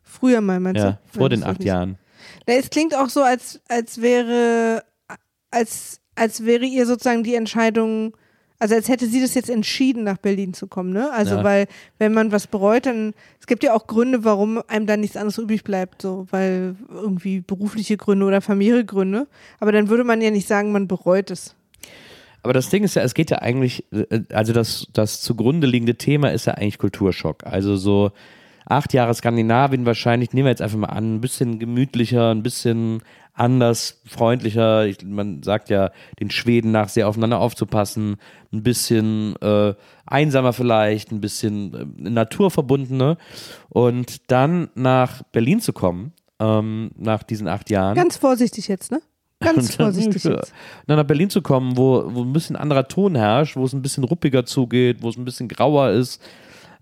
[0.04, 1.20] Früher mal, meinst Ja, du?
[1.20, 1.64] vor den acht.
[1.64, 1.98] Jahren.
[2.48, 4.84] Na, Es klingt auch so, als, als wäre,
[5.52, 8.16] als, als wäre ihr sozusagen die Entscheidung,
[8.62, 11.12] also als hätte sie das jetzt entschieden, nach Berlin zu kommen, ne?
[11.12, 11.44] Also Ja.
[11.44, 15.18] weil, wenn man was bereut, dann, es gibt ja auch Gründe, warum einem dann nichts
[15.18, 19.26] anderes übrig bleibt, so, weil irgendwie berufliche Gründe oder familiäre Gründe.
[19.60, 21.56] Aber dann würde man ja nicht sagen, man bereut es.
[22.44, 25.96] Aber das Ding ist ja, es geht ja eigentlich, äh, also das, das zugrunde liegende
[25.96, 27.44] Thema ist ja eigentlich Kulturschock.
[27.48, 28.12] Also so
[28.66, 33.02] acht Jahre Skandinavien wahrscheinlich, nehmen wir jetzt einfach mal an, ein bisschen gemütlicher, ein bisschen
[33.34, 34.86] anders, freundlicher.
[34.86, 38.18] Ich, man sagt ja den Schweden nach, sehr aufeinander aufzupassen,
[38.52, 39.74] ein bisschen äh,
[40.06, 43.18] einsamer vielleicht, ein bisschen äh, naturverbundener.
[43.70, 47.96] Und dann nach Berlin zu kommen, ähm, nach diesen acht Jahren.
[47.96, 49.02] Ganz vorsichtig jetzt, ne?
[49.40, 50.54] Ganz dann- vorsichtig jetzt.
[50.86, 53.82] Dann nach Berlin zu kommen, wo, wo ein bisschen anderer Ton herrscht, wo es ein
[53.82, 56.22] bisschen ruppiger zugeht, wo es ein bisschen grauer ist,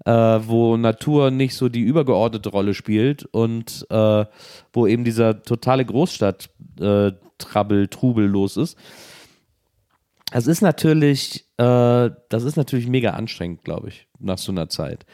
[0.06, 4.26] äh, wo Natur nicht so die übergeordnete Rolle spielt und äh,
[4.74, 8.78] wo eben dieser totale Großstadt äh, Trubel los ist.
[10.32, 15.06] Das ist natürlich, äh, das ist natürlich mega anstrengend, glaube ich, nach so einer Zeit.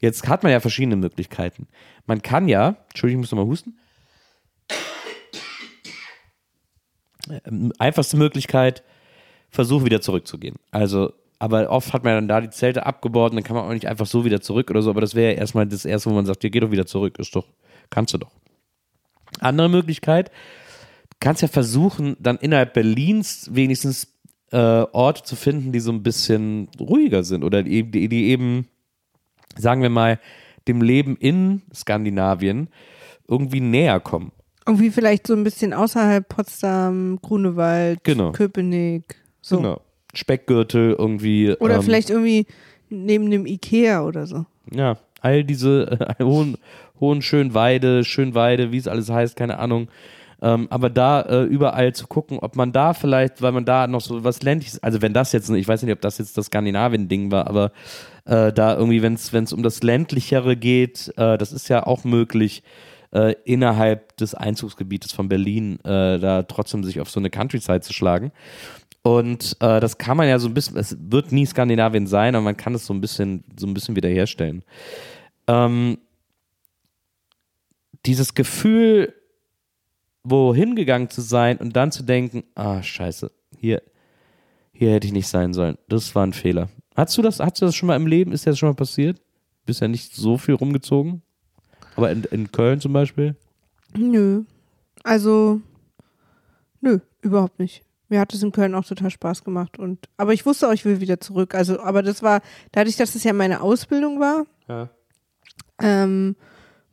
[0.00, 1.68] Jetzt hat man ja verschiedene Möglichkeiten.
[2.06, 3.78] Man kann ja, Entschuldigung, ich muss nochmal husten.
[7.44, 8.82] Ähm, einfachste Möglichkeit,
[9.48, 10.56] versuch wieder zurückzugehen.
[10.72, 11.12] Also,
[11.44, 13.86] aber oft hat man dann da die Zelte abgebaut und dann kann man auch nicht
[13.86, 16.24] einfach so wieder zurück oder so, aber das wäre ja erstmal das erste, wo man
[16.24, 17.46] sagt, ja, geh doch wieder zurück, ist doch,
[17.90, 18.30] kannst du doch.
[19.40, 20.30] Andere Möglichkeit,
[21.10, 24.08] du kannst ja versuchen, dann innerhalb Berlins wenigstens
[24.52, 28.66] äh, Orte zu finden, die so ein bisschen ruhiger sind oder die, die, die eben,
[29.58, 30.18] sagen wir mal,
[30.66, 32.68] dem Leben in Skandinavien
[33.28, 34.32] irgendwie näher kommen.
[34.66, 38.32] Irgendwie vielleicht so ein bisschen außerhalb Potsdam, Grunewald, Genau.
[38.32, 39.16] Köpenick.
[39.42, 39.58] So.
[39.58, 39.80] Genau.
[40.16, 41.54] Speckgürtel irgendwie.
[41.58, 42.46] Oder ähm, vielleicht irgendwie
[42.90, 44.46] neben dem Ikea oder so.
[44.72, 46.56] Ja, all diese äh, hohen,
[47.00, 49.88] hohen Schönweide, Schönweide, wie es alles heißt, keine Ahnung.
[50.42, 54.02] Ähm, aber da äh, überall zu gucken, ob man da vielleicht, weil man da noch
[54.02, 57.30] so was ländliches, also wenn das jetzt, ich weiß nicht, ob das jetzt das Skandinavien-Ding
[57.30, 57.72] war, aber
[58.26, 62.62] äh, da irgendwie, wenn es um das ländlichere geht, äh, das ist ja auch möglich,
[63.14, 67.92] äh, innerhalb des Einzugsgebietes von Berlin äh, da trotzdem sich auf so eine Countryside zu
[67.92, 68.32] schlagen.
[69.06, 72.42] Und äh, das kann man ja so ein bisschen, es wird nie Skandinavien sein, aber
[72.42, 74.64] man kann es so ein bisschen, so ein bisschen wiederherstellen.
[75.46, 75.98] Ähm,
[78.06, 79.12] dieses Gefühl,
[80.22, 83.82] wohin gegangen zu sein und dann zu denken, ah, scheiße, hier,
[84.72, 85.76] hier hätte ich nicht sein sollen.
[85.86, 86.70] Das war ein Fehler.
[86.96, 88.32] Hast du das, hast du das schon mal im Leben?
[88.32, 89.20] Ist dir das schon mal passiert?
[89.66, 91.20] Bist ja nicht so viel rumgezogen.
[91.94, 93.36] Aber in, in Köln zum Beispiel?
[93.94, 94.44] Nö.
[95.02, 95.60] Also,
[96.80, 97.83] nö, überhaupt nicht.
[98.08, 99.78] Mir hat es in Köln auch total Spaß gemacht.
[99.78, 101.54] Und, aber ich wusste auch, ich will wieder zurück.
[101.54, 102.40] Also, aber das war,
[102.72, 104.90] dadurch, dass es ja meine Ausbildung war, Ja.
[105.80, 106.36] ähm,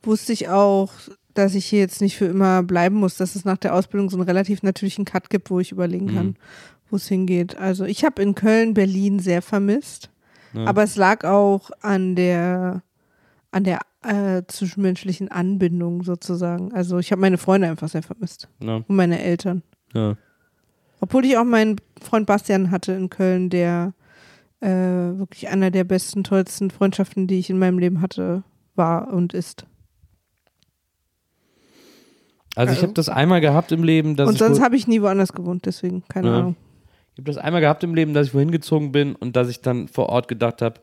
[0.02, 0.90] wusste ich auch,
[1.34, 4.16] dass ich hier jetzt nicht für immer bleiben muss, dass es nach der Ausbildung so
[4.16, 6.34] einen relativ natürlichen Cut gibt, wo ich überlegen kann, Mhm.
[6.90, 7.56] wo es hingeht.
[7.56, 10.10] Also ich habe in Köln, Berlin sehr vermisst,
[10.52, 10.66] Ja.
[10.66, 12.82] aber es lag auch an der
[13.54, 16.72] an der äh, zwischenmenschlichen Anbindung sozusagen.
[16.72, 18.76] Also ich habe meine Freunde einfach sehr vermisst Ja.
[18.76, 19.62] und meine Eltern.
[19.92, 20.16] Ja.
[21.02, 23.92] Obwohl ich auch meinen Freund Bastian hatte in Köln, der
[24.60, 28.44] äh, wirklich einer der besten, tollsten Freundschaften, die ich in meinem Leben hatte,
[28.76, 29.66] war und ist.
[32.54, 35.32] Also ich habe das einmal gehabt im Leben, dass und sonst habe ich nie woanders
[35.32, 36.38] gewohnt, deswegen, keine Ja.
[36.38, 36.56] Ahnung.
[37.14, 39.60] Ich habe das einmal gehabt im Leben, dass ich wohin gezogen bin und dass ich
[39.60, 40.80] dann vor Ort gedacht habe,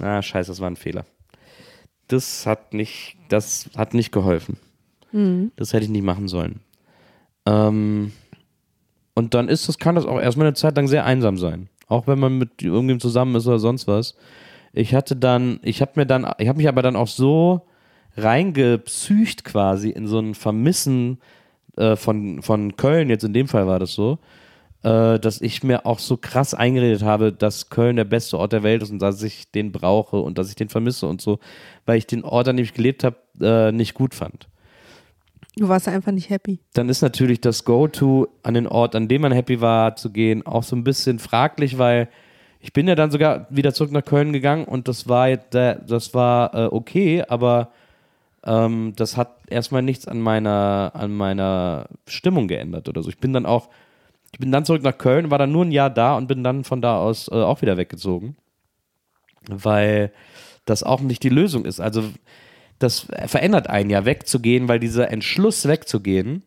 [0.00, 1.04] ah, scheiße, das war ein Fehler.
[2.06, 4.56] Das hat nicht, das hat nicht geholfen.
[5.12, 5.52] Mhm.
[5.56, 6.60] Das hätte ich nicht machen sollen.
[7.44, 8.12] Ähm,
[9.18, 11.68] und dann ist das, kann das auch erstmal eine Zeit lang sehr einsam sein.
[11.88, 14.14] Auch wenn man mit irgendjemandem zusammen ist oder sonst was.
[14.72, 17.62] Ich hatte dann, ich habe mir dann, ich habe mich aber dann auch so
[18.16, 21.18] reingepsycht quasi in so ein Vermissen
[21.76, 24.20] äh, von, von Köln, jetzt in dem Fall war das so,
[24.84, 28.62] äh, dass ich mir auch so krass eingeredet habe, dass Köln der beste Ort der
[28.62, 31.40] Welt ist und dass ich den brauche und dass ich den vermisse und so,
[31.86, 34.46] weil ich den Ort, an dem ich gelebt habe, äh, nicht gut fand.
[35.58, 36.60] Du warst einfach nicht happy.
[36.74, 40.46] Dann ist natürlich das Go-To an den Ort, an dem man happy war, zu gehen,
[40.46, 42.08] auch so ein bisschen fraglich, weil
[42.60, 46.54] ich bin ja dann sogar wieder zurück nach Köln gegangen und das war das war
[46.54, 47.72] äh, okay, aber
[48.44, 53.08] ähm, das hat erstmal nichts an meiner, an meiner Stimmung geändert oder so.
[53.08, 53.68] Ich bin dann auch,
[54.32, 56.62] ich bin dann zurück nach Köln, war dann nur ein Jahr da und bin dann
[56.62, 58.36] von da aus äh, auch wieder weggezogen,
[59.48, 60.12] weil
[60.66, 61.80] das auch nicht die Lösung ist.
[61.80, 62.04] Also
[62.78, 66.44] das verändert einen ja wegzugehen, weil dieser Entschluss wegzugehen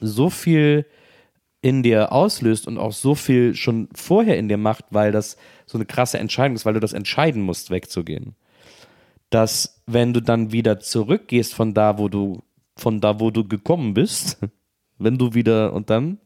[0.00, 0.86] so viel
[1.62, 5.76] in dir auslöst und auch so viel schon vorher in dir macht, weil das so
[5.76, 8.34] eine krasse Entscheidung ist, weil du das entscheiden musst, wegzugehen.
[9.28, 12.42] Dass wenn du dann wieder zurückgehst von da, wo du,
[12.76, 14.38] von da, wo du gekommen bist,
[14.98, 16.18] wenn du wieder und dann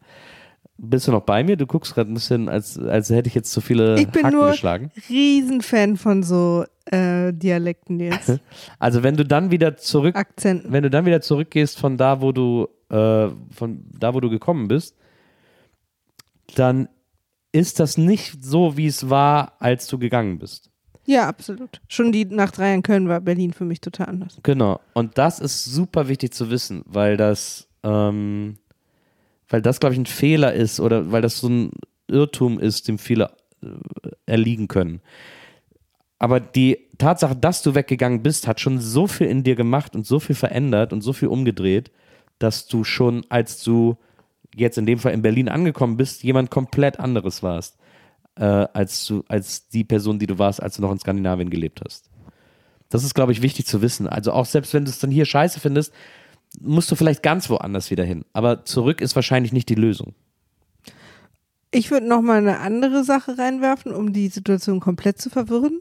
[0.76, 1.56] bist du noch bei mir?
[1.56, 4.36] Du guckst gerade ein bisschen, als, als hätte ich jetzt zu viele Ich bin Haken
[4.36, 4.90] nur geschlagen.
[5.08, 8.40] Riesenfan von so äh, Dialekten jetzt.
[8.78, 10.72] Also wenn du dann wieder zurück, Akzenten.
[10.72, 14.68] wenn du dann wieder zurückgehst von da, wo du, äh, von da, wo du gekommen
[14.68, 14.96] bist,
[16.56, 16.88] dann
[17.52, 20.70] ist das nicht so, wie es war, als du gegangen bist.
[21.06, 21.80] Ja, absolut.
[21.88, 24.38] Schon die nach drei Jahren Köln war Berlin für mich total anders.
[24.42, 24.80] Genau.
[24.94, 28.56] Und das ist super wichtig zu wissen, weil das, ähm,
[29.54, 31.70] weil das, glaube ich, ein Fehler ist oder weil das so ein
[32.08, 33.30] Irrtum ist, dem viele
[33.62, 33.68] äh,
[34.26, 35.00] erliegen können.
[36.18, 40.08] Aber die Tatsache, dass du weggegangen bist, hat schon so viel in dir gemacht und
[40.08, 41.92] so viel verändert und so viel umgedreht,
[42.40, 43.96] dass du schon, als du
[44.56, 47.76] jetzt in dem Fall in Berlin angekommen bist, jemand komplett anderes warst,
[48.34, 51.80] äh, als du, als die Person, die du warst, als du noch in Skandinavien gelebt
[51.84, 52.10] hast.
[52.88, 54.08] Das ist, glaube ich, wichtig zu wissen.
[54.08, 55.92] Also auch selbst wenn du es dann hier scheiße findest,
[56.60, 58.24] musst du vielleicht ganz woanders wieder hin.
[58.32, 60.14] Aber zurück ist wahrscheinlich nicht die Lösung.
[61.70, 65.80] Ich würde noch mal eine andere Sache reinwerfen, um die Situation komplett zu verwirren.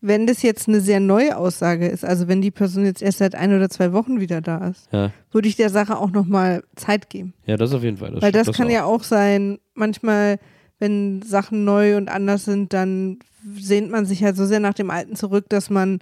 [0.00, 3.34] Wenn das jetzt eine sehr neue Aussage ist, also wenn die Person jetzt erst seit
[3.34, 6.62] ein oder zwei Wochen wieder da ist, Ja, würde ich der Sache auch noch mal
[6.76, 7.32] Zeit geben.
[7.46, 8.20] ja das auf jeden Fall.
[8.20, 8.70] Weil das, kann auch.
[8.72, 10.38] ja auch sein, manchmal,
[10.78, 13.18] wenn Sachen neu und anders sind, dann
[13.58, 16.00] sehnt man sich halt so sehr nach dem Alten zurück, dass man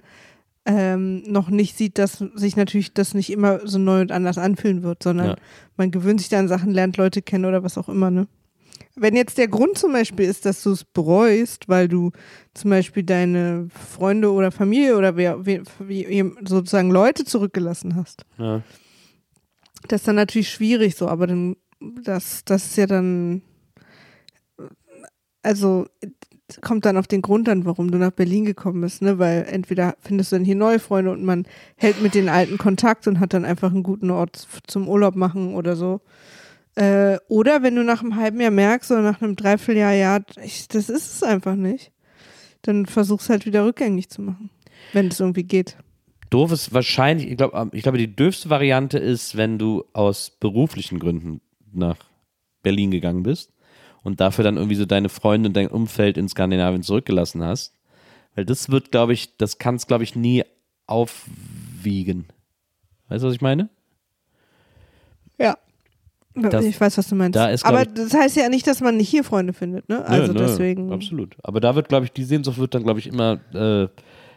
[0.65, 4.81] ähm, noch nicht sieht, dass sich natürlich das nicht immer so neu und anders anfühlen
[4.83, 5.35] wird, sondern Ja.
[5.77, 8.27] man gewöhnt sich da an Sachen, lernt Leute kennen oder was auch immer, ne?
[8.97, 12.11] Wenn jetzt der Grund zum Beispiel ist, dass du es bereust, weil du
[12.53, 15.63] zum Beispiel deine Freunde oder Familie oder wer, wer,
[16.45, 18.61] sozusagen Leute zurückgelassen hast, Ja.
[19.87, 21.57] das ist dann natürlich schwierig so, aber dann,
[22.03, 23.41] das, das ist ja dann,
[25.43, 25.87] also
[26.61, 29.17] kommt dann auf den Grund an, warum du nach Berlin gekommen bist, ne?
[29.17, 33.07] Weil entweder findest du dann hier neue Freunde und man hält mit den alten Kontakt
[33.07, 36.01] und hat dann einfach einen guten Ort zum Urlaub machen oder so.
[36.75, 40.67] Äh, oder wenn du nach einem halben Jahr merkst oder nach einem Dreivierteljahr, ja, ich,
[40.67, 41.91] das ist es einfach nicht,
[42.61, 44.49] dann versuch's halt wieder rückgängig zu machen,
[44.93, 45.77] wenn es irgendwie geht.
[46.29, 50.99] Doof ist wahrscheinlich, ich glaube, ich glaube, die dürfste Variante ist, wenn du aus beruflichen
[50.99, 51.97] Gründen nach
[52.61, 53.54] Berlin gegangen bist
[54.05, 57.73] und dafür dann irgendwie so deine Freunde und dein Umfeld in Skandinavien zurückgelassen hast.
[58.35, 60.43] Weil das wird, glaube ich, das kann es, glaube ich, nie
[60.87, 62.25] aufwiegen.
[63.09, 63.69] Weißt du, was ich meine?
[65.39, 65.57] Ja.
[66.35, 67.35] Das- ich weiß, was du meinst.
[67.37, 70.05] da ist, Aber ich- das heißt ja nicht, dass man nicht hier Freunde findet, ne?
[70.05, 70.91] Also Nö, nö, deswegen.
[70.91, 71.35] Absolut.
[71.43, 73.87] Aber da wird, glaube ich, die Sehnsucht wird dann, glaube ich, immer äh,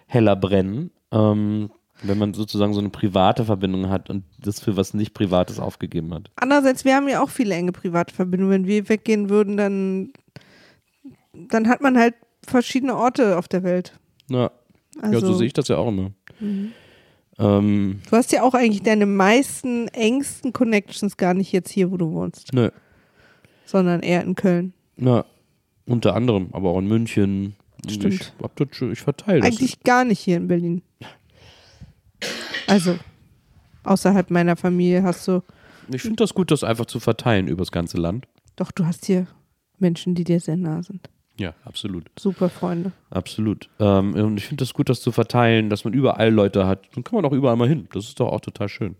[0.07, 0.91] heller brennen.
[1.11, 1.71] Ähm,
[2.03, 6.15] wenn man sozusagen so eine private Verbindung hat und das für was nicht Privates aufgegeben
[6.15, 6.31] hat.
[6.37, 8.53] Andererseits, wir haben ja auch viele enge private Verbindungen.
[8.53, 10.13] Wenn wir weggehen würden, dann,
[11.33, 12.15] dann hat man halt
[12.47, 13.99] verschiedene Orte auf der Welt.
[14.29, 14.51] Ja,
[15.01, 16.13] Also, ja so sehe ich das ja auch immer.
[17.39, 21.97] Ähm, Du hast ja auch eigentlich deine meisten engsten Connections gar nicht jetzt hier, wo
[21.97, 22.71] du wohnst, nö.
[23.65, 24.73] sondern eher in Köln.
[24.97, 25.25] Na,
[25.87, 27.55] unter anderem, aber auch in München.
[27.89, 28.15] Stimmt.
[28.15, 29.49] Ich, hab das, ich verteile das.
[29.49, 30.83] Eigentlich gar nicht hier in Berlin.
[32.69, 32.99] Also,
[33.85, 35.43] außerhalb meiner Familie hast du,
[35.91, 38.27] Ich finde das gut, das einfach zu verteilen übers ganze Land.
[38.57, 39.27] doch, du hast hier
[39.79, 41.09] Menschen, die dir sehr nah sind.
[41.39, 42.11] Ja, absolut.
[42.19, 42.91] Super Freunde.
[43.11, 43.69] Absolut.
[43.79, 46.89] Ähm, und ich finde das gut, das zu verteilen, dass man überall Leute hat.
[46.95, 47.89] Dann kann man auch überall mal hin.
[47.93, 48.97] Das ist doch auch total schön.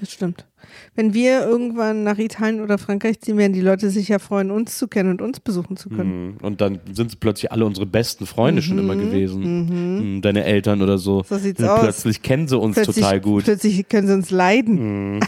[0.00, 0.46] Das stimmt.
[0.94, 4.78] Wenn wir irgendwann nach Italien oder Frankreich ziehen, werden die Leute sich ja freuen, uns
[4.78, 6.26] zu kennen und uns besuchen zu können.
[6.26, 6.36] Mhm.
[6.42, 10.14] Und dann sind es plötzlich alle unsere besten Freunde schon immer gewesen.
[10.14, 10.22] Mhm.
[10.22, 11.24] Deine Eltern oder so.
[11.28, 11.80] So sieht's Und aus.
[11.80, 13.42] Plötzlich kennen sie uns total gut.
[13.42, 13.44] Mhm.
[13.44, 15.20] Plötzlich können sie uns leiden.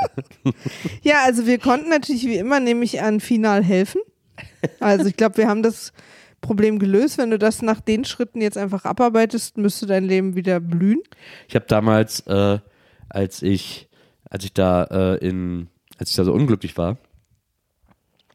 [1.02, 4.00] ja, also wir konnten natürlich wie immer, nehme ich an, final helfen.
[4.80, 5.92] Also ich glaube, wir haben das
[6.40, 7.18] Problem gelöst.
[7.18, 11.02] Wenn du das nach den Schritten jetzt einfach abarbeitest, müsste dein Leben wieder blühen.
[11.48, 12.58] Ich habe damals, äh,
[13.08, 13.87] als ich,
[14.30, 15.68] als ich da äh, in,
[15.98, 16.96] als ich da so unglücklich war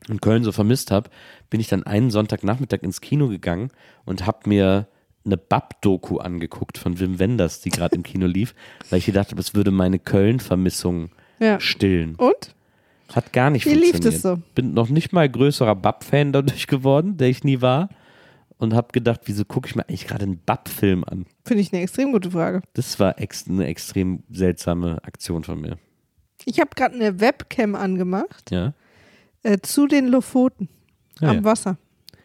[0.09, 1.09] und Köln so vermisst habe,
[1.49, 3.69] bin ich dann einen Sonntagnachmittag ins Kino gegangen
[4.05, 4.87] und habe mir
[5.25, 8.53] eine Bab-Doku angeguckt von Wim Wenders, die gerade im Kino lief,
[8.89, 11.59] weil ich gedacht habe, es würde meine Köln-Vermissung Ja.
[11.61, 12.15] stillen.
[12.15, 12.53] Und?
[13.13, 14.13] Hat gar nicht Wie lief funktioniert.
[14.15, 14.41] das so?
[14.55, 17.87] Bin noch nicht mal größerer Bab-Fan dadurch geworden, der ich nie war.
[18.64, 21.26] Und habe gedacht, wieso gucke ich mir eigentlich gerade einen Bab-Film an?
[21.45, 22.61] Finde ich eine extrem gute Frage.
[22.76, 25.78] Das war ex eine extrem seltsame Aktion von mir.
[26.45, 28.74] Ich habe gerade eine Webcam angemacht Ja.
[29.43, 30.70] äh, zu den Lofoten
[31.20, 31.43] Ah, am ja.
[31.43, 31.78] Wasser.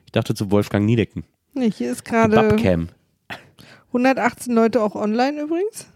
[0.06, 1.24] Ich dachte zu Wolfgang Niedecken.
[1.54, 2.88] Nee, hier ist gerade Babcam.
[3.88, 5.88] 118 Leute auch online übrigens.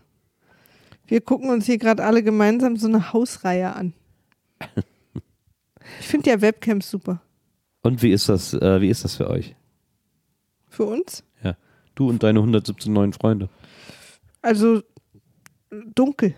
[1.07, 3.93] Wir gucken uns hier gerade alle gemeinsam so eine Hausreihe an.
[6.01, 7.21] Ich finde ja Webcams super.
[7.83, 9.55] Und wie ist das, äh, wie ist das für euch?
[10.73, 11.23] Für uns?
[11.45, 11.55] Ja.
[11.95, 13.51] Du und deine 117 neuen Freunde.
[14.41, 14.81] Also
[15.95, 16.35] dunkel.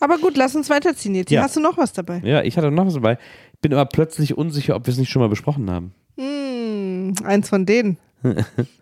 [0.00, 1.30] Aber gut, lass uns weiterziehen jetzt.
[1.30, 1.42] Ja.
[1.42, 2.20] Hast du noch was dabei?
[2.24, 3.18] Ja, ich hatte noch was dabei.
[3.54, 5.94] Ich bin aber plötzlich unsicher, ob wir es nicht schon mal besprochen haben.
[6.16, 7.98] Hm, eins von denen.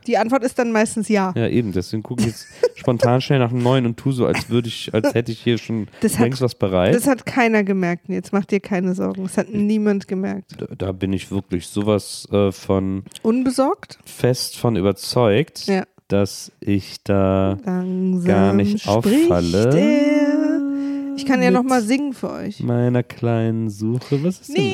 [0.07, 1.33] Die Antwort ist dann meistens ja.
[1.37, 1.73] Ja, eben.
[1.73, 4.95] Deswegen gucke ich jetzt spontan schnell nach einem neuen und tu so, als würde ich,
[4.95, 6.95] als hätte ich hier schon Das hat- längst was bereit.
[6.95, 8.09] Das hat keiner gemerkt.
[8.09, 9.25] Jetzt mach dir keine Sorgen.
[9.25, 10.53] Das hat niemand gemerkt.
[10.59, 13.99] da, da bin ich wirklich sowas äh, von Unbesorgt?
[14.05, 15.85] fest von überzeugt, Ja.
[16.09, 19.71] dass ich da Langsam Gar nicht auffalle.
[19.77, 21.17] Er.
[21.17, 22.61] Ich kann ja Mit noch mal singen für euch.
[22.61, 24.23] meiner kleinen Suche.
[24.23, 24.73] Was ist denn?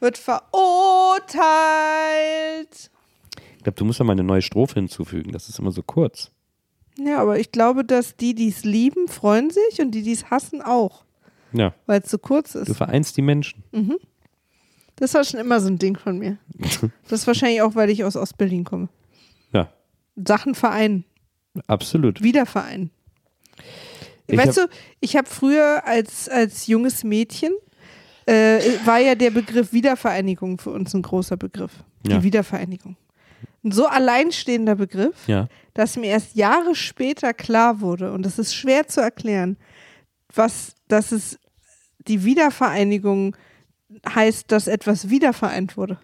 [0.00, 2.90] Wird verurteilt.
[3.58, 5.32] Ich glaube, du musst da mal eine neue Strophe hinzufügen.
[5.32, 6.30] Das ist immer so kurz.
[6.98, 10.30] Ja, aber ich glaube, dass die, die es lieben, freuen sich und die, die es
[10.30, 11.04] hassen, auch.
[11.52, 12.76] Ja, Weil es so kurz du ist.
[12.76, 13.62] vereinst die Menschen.
[14.96, 16.38] Das war schon immer so ein Ding von mir.
[17.08, 18.88] Das ist wahrscheinlich auch, weil ich aus Ostberlin komme.
[19.52, 19.72] Ja,
[20.16, 21.04] Sachen vereinen,
[21.66, 22.22] absolut.
[22.22, 22.90] wieder vereinen.
[24.26, 27.52] Ich weißt hab- du, ich habe früher als, als junges Mädchen,
[28.26, 31.72] äh, war ja der Begriff Wiedervereinigung für uns ein großer Begriff.
[32.06, 32.22] Die Ja.
[32.22, 32.96] Wiedervereinigung.
[33.64, 35.48] Ein so alleinstehender Begriff, Ja.
[35.72, 39.56] dass mir erst Jahre später klar wurde, und das ist schwer zu erklären,
[40.34, 41.38] was, dass es
[42.06, 43.36] die Wiedervereinigung
[44.08, 45.98] heißt, dass etwas wiedervereint wurde.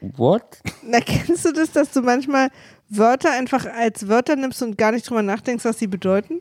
[0.00, 0.58] What?
[0.82, 2.48] Na, kennst du das, dass du manchmal
[2.88, 6.40] Wörter einfach als Wörter nimmst und gar nicht drüber nachdenkst, was sie bedeuten?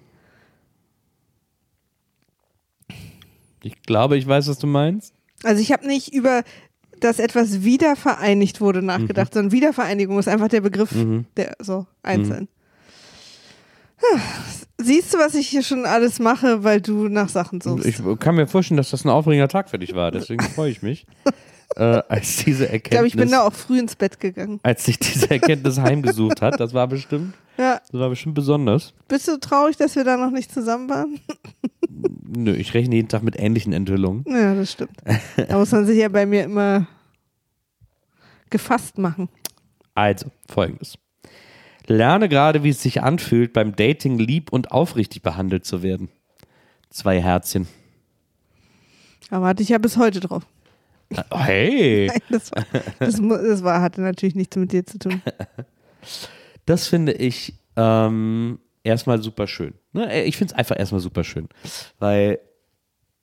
[3.64, 5.14] Ich glaube, ich weiß, was du meinst.
[5.44, 6.44] Also ich habe nicht über
[7.02, 10.94] dass etwas wiedervereinigt wurde nachgedacht, sondern Wiedervereinigung ist einfach der Begriff,
[11.36, 12.48] der so einzeln.
[14.78, 17.86] Siehst du, was ich hier schon alles mache, weil du nach Sachen suchst?
[17.86, 20.12] Ich kann mir vorstellen, dass das ein aufregender Tag für dich war.
[20.12, 21.06] Deswegen freue ich mich,
[21.76, 24.60] äh, als diese Ich glaube, Erkenntnis, ich bin da auch früh ins Bett gegangen.
[24.64, 26.60] als sich diese Erkenntnis heimgesucht hat.
[26.60, 27.80] Das war bestimmt, Ja.
[27.92, 28.94] das war bestimmt besonders.
[29.08, 31.20] Bist du traurig, dass wir da noch nicht zusammen waren?
[32.34, 34.24] Nö, ich rechne jeden Tag mit ähnlichen Enthüllungen.
[34.28, 34.92] Ja, das stimmt.
[35.36, 36.88] Da muss man sich ja bei mir immer
[38.50, 39.30] gefasst machen.
[39.96, 40.98] Also, folgendes.
[41.88, 46.10] Lerne gerade, wie es sich anfühlt, beim Dating lieb und aufrichtig behandelt zu werden.
[46.90, 47.68] Zwei Herzchen.
[49.30, 50.44] Da warte ich ja bis heute drauf.
[51.12, 52.08] Äh, Hey!
[52.12, 52.66] Nein, das, war,
[53.00, 55.22] das, das war, hatte natürlich nichts mit dir zu tun.
[56.66, 59.74] Das finde ich ähm, erstmal super schön.
[59.94, 60.24] Ne?
[60.24, 61.48] Ich finde es einfach erstmal super schön.
[62.00, 62.40] Weil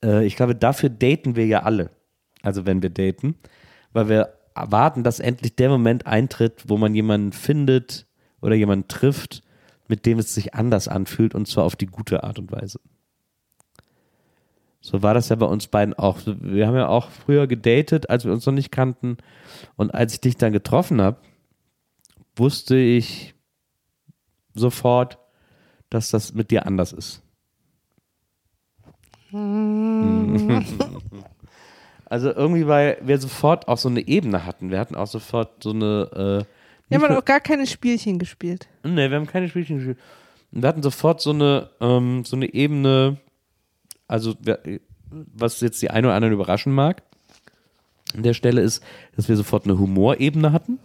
[0.04, 1.90] äh, ich glaube, dafür daten wir ja alle.
[2.42, 3.36] Also wenn wir daten.
[3.92, 8.06] Weil wir erwarten, dass endlich der Moment eintritt, wo man jemanden findet
[8.40, 9.42] oder jemanden trifft,
[9.88, 12.80] mit dem es sich anders anfühlt und zwar auf die gute Art und Weise.
[14.80, 16.18] So war das ja bei uns beiden auch.
[16.24, 19.16] Wir haben ja auch früher gedatet, als wir uns noch nicht kannten.
[19.76, 21.18] Und als ich dich dann getroffen habe,
[22.36, 23.34] wusste ich
[24.54, 25.18] sofort,
[25.90, 27.22] dass das mit dir anders ist.
[32.10, 34.70] Also irgendwie, weil wir sofort auch so eine Ebene hatten.
[34.70, 36.44] Wir hatten auch sofort so eine.
[36.48, 38.66] Äh, Wir haben auch gar keine Spielchen gespielt.
[38.82, 39.98] Nee, wir haben keine Spielchen gespielt.
[40.50, 43.18] Und Wir hatten sofort so eine, ähm, so eine Ebene,
[44.08, 44.34] also
[45.10, 47.02] was jetzt die eine oder anderen überraschen mag,
[48.14, 48.82] an der Stelle ist,
[49.16, 50.78] dass wir sofort eine Humorebene hatten.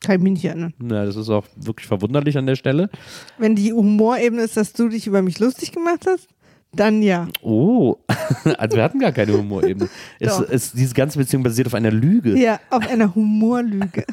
[0.00, 0.74] Kann ich mich nicht erinnern.
[0.80, 2.90] Ja, das ist auch wirklich verwunderlich an der Stelle.
[3.38, 6.28] Wenn die Humorebene ist, dass du dich über mich lustig gemacht hast,
[6.72, 7.28] dann ja.
[7.42, 7.96] Oh,
[8.58, 9.88] also wir hatten gar keine Humorebene.
[10.20, 12.38] es, es, diese ganze Beziehung basiert auf einer Lüge.
[12.38, 14.04] Ja, auf einer Humorlüge.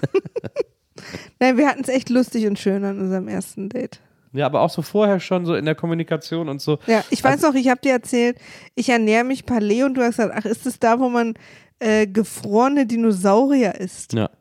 [1.40, 4.00] Nein, wir hatten es echt lustig und schön an unserem ersten Date.
[4.34, 6.80] Ja, aber auch so vorher schon so in der Kommunikation und so.
[6.88, 8.38] Ja, ich weiß noch, ich habe dir erzählt,
[8.76, 11.36] ich ernähre mich Paleo und du hast gesagt, ach, ist es da, wo man
[11.80, 14.14] äh, gefrorene Dinosaurier isst?
[14.14, 14.32] Ja.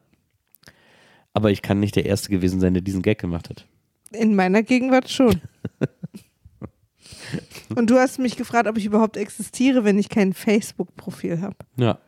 [1.35, 3.67] Aber ich kann nicht der Erste gewesen sein, der diesen Gag gemacht hat.
[4.13, 5.41] In meiner Gegenwart schon.
[7.75, 11.57] Und du hast mich gefragt, ob ich überhaupt existiere, wenn ich kein Facebook-Profil habe.
[11.77, 11.99] Ja.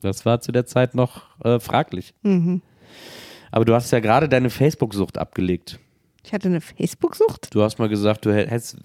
[0.00, 2.12] Das war zu der Zeit noch äh, fraglich.
[2.22, 2.60] Mhm.
[3.50, 5.78] Aber du hast ja gerade deine Facebook-Sucht abgelegt.
[6.24, 7.54] Ich hatte eine Facebook-Sucht.
[7.54, 8.76] Du hast mal gesagt, du hättest.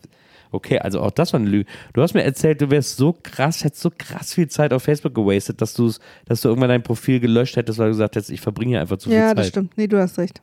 [0.52, 1.70] Okay, also auch das war eine Lüge.
[1.94, 5.14] Du hast mir erzählt, du wärst so krass, hättest so krass viel Zeit auf Facebook
[5.14, 5.92] gewastet, dass du
[6.26, 8.98] dass du irgendwann dein Profil gelöscht hättest, weil du gesagt hättest, ich verbringe hier einfach
[8.98, 9.38] zu viel Ja, Zeit.
[9.40, 9.78] das stimmt.
[9.78, 10.42] Nee, du hast recht.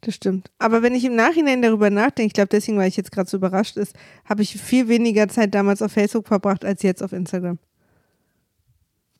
[0.00, 0.50] Das stimmt.
[0.58, 3.36] Aber wenn ich im Nachhinein darüber nachdenke, ich glaube deswegen, weil ich jetzt gerade so
[3.36, 7.58] überrascht ist, habe ich viel weniger Zeit damals auf Facebook verbracht als jetzt auf Instagram.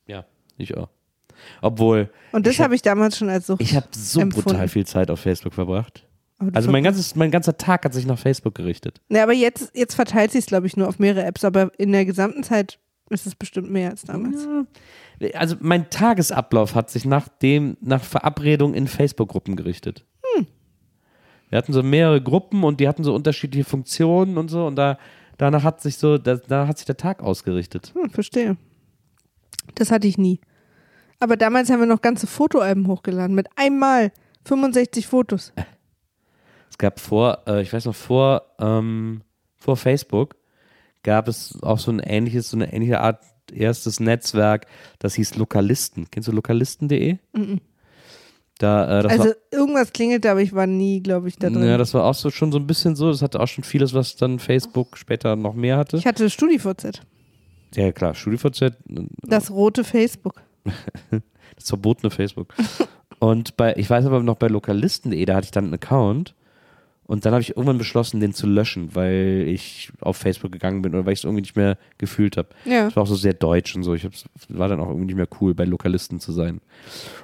[0.07, 0.25] Ja,
[0.57, 0.89] ich auch.
[1.61, 4.49] Obwohl, Und das Ich hab- habe ich damals schon als Sucht ich habe so empfunden.
[4.51, 6.07] brutal viel Zeit auf Facebook verbracht.
[6.53, 9.01] Also mein, ganzes, mein ganzer Tag hat sich nach Facebook gerichtet.
[9.09, 11.93] Ne, aber jetzt, jetzt verteilt sich es, glaube ich, nur auf mehrere Apps, aber in
[11.93, 12.79] der gesamten Zeit
[13.11, 14.47] ist es bestimmt mehr als damals.
[15.35, 20.05] Also mein Tagesablauf hat sich nach dem, nach Verabredung in Facebook-Gruppen gerichtet.
[20.35, 20.47] Hm.
[21.51, 24.99] Wir hatten so mehrere Gruppen und die hatten so unterschiedliche Funktionen und so und da,
[25.39, 27.93] danach hat sich so, da, da hat sich der Tag ausgerichtet.
[27.95, 28.57] Hm, verstehe.
[29.77, 30.41] Das hatte ich nie.
[31.21, 34.13] Aber damals haben wir noch ganze Fotoalben hochgeladen mit einmal
[34.45, 35.53] 65 Fotos.
[36.75, 39.21] Es gab vor, äh, ich weiß noch, vor, ähm,
[39.57, 40.35] vor Facebook
[41.05, 43.21] gab es auch so ein ähnliches, so eine ähnliche Art
[43.53, 44.67] erstes Netzwerk,
[44.99, 46.09] das hieß Lokalisten.
[46.11, 47.19] Kennst du lokalisten.de?
[48.59, 51.65] Da, äh, also war, irgendwas klingelte, aber ich war nie, glaube ich, da drin.
[51.65, 53.09] ja, das war auch so schon so ein bisschen so.
[53.09, 55.97] Das hatte auch schon vieles, was dann Facebook später noch mehr hatte.
[55.99, 57.03] ich hatte StudiVZ,
[57.77, 58.73] Ja, klar, StudiVZ,
[59.23, 60.43] das rote Facebook.
[61.55, 62.53] das verbotene Facebook.
[63.21, 66.35] Und bei, ich weiß aber noch bei lokalisten.de, da hatte ich dann einen Account
[67.07, 70.95] und dann habe ich irgendwann beschlossen, den zu löschen, weil ich auf Facebook gegangen bin
[70.95, 72.49] oder weil ich es irgendwie nicht mehr gefühlt habe.
[72.65, 72.85] Ja.
[72.87, 73.95] Das war auch so sehr deutsch und so.
[73.95, 74.07] Ich
[74.49, 76.61] war dann auch irgendwie nicht mehr cool, bei Lokalisten zu sein.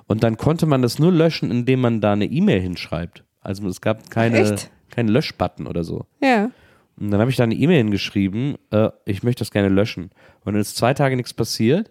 [0.06, 3.24] Und dann konnte man das nur löschen, indem man da eine E-Mail hinschreibt.
[3.40, 4.70] Also es gab keine, Echt?
[4.90, 6.04] keinen Löschbutton oder so.
[6.22, 6.50] Ja.
[6.98, 10.10] Und dann habe ich da eine E-Mail hingeschrieben, äh, ich möchte das gerne löschen.
[10.44, 11.90] Und dann ist zwei Tage nichts passiert.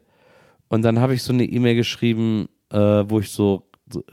[0.68, 3.64] Und dann habe ich so eine E-Mail geschrieben, äh, wo ich so-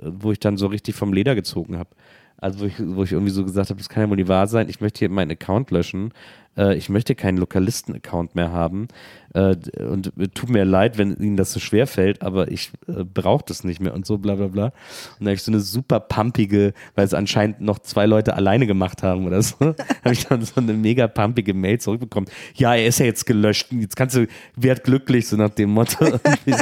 [0.03, 1.91] wo ich dann so richtig vom Leder gezogen habe.
[2.39, 4.47] Also wo ich, wo ich irgendwie so gesagt habe, das kann ja wohl nicht wahr
[4.47, 6.12] sein, ich möchte hier meinen Account löschen.
[6.57, 8.89] Äh, ich möchte keinen Lokalisten-Account mehr haben.
[9.34, 13.45] Äh, und tut mir leid, wenn Ihnen das so schwer fällt, aber ich äh, brauche
[13.47, 14.64] das nicht mehr und so bla bla bla.
[14.66, 14.72] Und
[15.20, 19.03] dann habe ich so eine super pumpige, weil es anscheinend noch zwei Leute alleine gemacht
[19.03, 19.57] haben oder so,
[20.05, 22.28] habe ich dann so eine mega pumpige Mail zurückbekommen.
[22.55, 24.26] Ja, er ist ja jetzt gelöscht, jetzt kannst du,
[24.57, 26.07] werd glücklich, so nach dem Motto.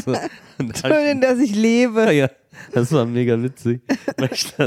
[0.04, 0.14] So.
[0.86, 2.12] Schön, dass ich lebe.
[2.12, 2.28] ja,
[2.72, 3.80] das war mega witzig.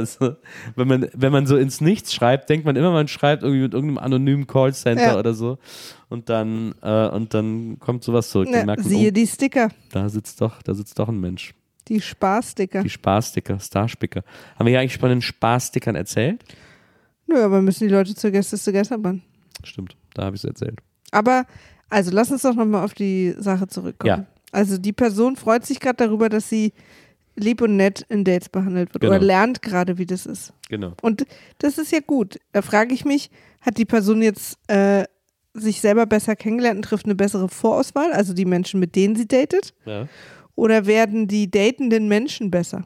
[0.06, 0.36] So,
[0.76, 3.74] wenn, man, wenn man so ins Nichts schreibt, denkt man immer, man schreibt irgendwie mit
[3.74, 5.20] irgendeinem anonymen Callcenter Ja.
[5.20, 5.58] oder so.
[6.10, 8.48] Und dann, äh, und dann kommt sowas zurück.
[8.52, 11.54] Na, man, siehe oh, die Sticker, da sitzt doch, da sitzt doch ein Mensch.
[11.88, 12.84] die Spaßsticker.
[12.84, 14.24] Die Spaßsticker, Starspicker.
[14.58, 16.44] Haben wir ja eigentlich von den Spaßstickern erzählt?
[17.28, 19.22] Nö, aber müssen die Leute zur Gäste Geisterbahn.
[19.64, 20.80] Stimmt, da habe ich es erzählt.
[21.12, 21.46] Aber,
[21.90, 24.08] also lass uns doch nochmal auf die Sache zurückkommen.
[24.22, 24.26] Ja.
[24.52, 26.72] Also die Person freut sich gerade darüber, dass sie
[27.38, 29.16] lieb und nett in Dates behandelt wird Genau.
[29.16, 30.54] oder lernt gerade, wie das ist.
[30.70, 30.94] Genau.
[31.02, 31.26] Und
[31.60, 32.40] das ist ja gut.
[32.52, 33.30] Da frage ich mich,
[33.62, 35.06] hat die Person jetzt äh,
[35.54, 39.28] sich selber besser kennengelernt und trifft eine bessere Vorauswahl, also die Menschen, mit denen sie
[39.28, 39.74] datet?
[39.86, 40.08] Ja.
[40.56, 42.86] Oder werden die datenden Menschen besser?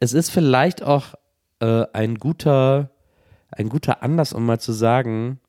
[0.00, 1.14] Es ist vielleicht auch
[1.60, 2.90] äh, ein guter,
[3.50, 5.40] ein guter Anlass, um mal zu sagen,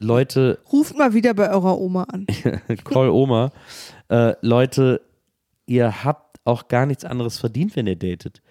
[0.00, 2.26] Leute, Ruft mal wieder bei eurer Oma an.
[2.84, 3.52] Call Oma,
[4.08, 5.00] äh, Leute,
[5.66, 8.42] ihr habt auch gar nichts anderes verdient, wenn ihr datet,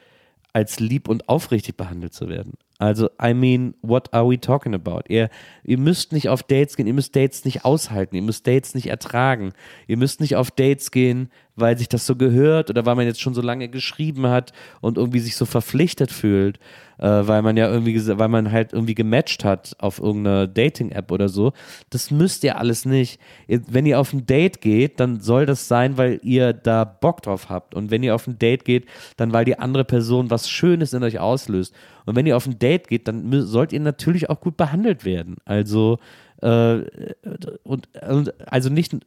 [0.53, 2.53] als lieb und aufrichtig behandelt zu werden.
[2.77, 5.01] Also, I mean, what are we talking about?
[5.07, 5.29] Ihr,
[5.63, 8.87] ihr müsst nicht auf Dates gehen, ihr müsst Dates nicht aushalten, ihr müsst Dates nicht
[8.87, 9.53] ertragen.
[9.87, 13.21] Ihr müsst nicht auf Dates gehen, weil sich das so gehört oder weil man jetzt
[13.21, 16.57] schon so lange geschrieben hat und irgendwie sich so verpflichtet fühlt,
[16.97, 21.29] äh, weil man ja irgendwie, weil man halt irgendwie gematcht hat auf irgendeiner Dating-App oder
[21.29, 21.53] so.
[21.89, 23.19] Das müsst ihr alles nicht.
[23.47, 27.49] Wenn ihr auf ein Date geht, dann soll das sein, weil ihr da Bock drauf
[27.49, 27.75] habt.
[27.75, 28.85] Und wenn ihr auf ein Date geht,
[29.17, 31.73] dann weil die andere Person was Schönes in euch auslöst.
[32.05, 35.37] Und wenn ihr auf ein Date geht, dann sollt ihr natürlich auch gut behandelt werden.
[35.45, 35.99] Also
[36.43, 38.97] und, und also nicht,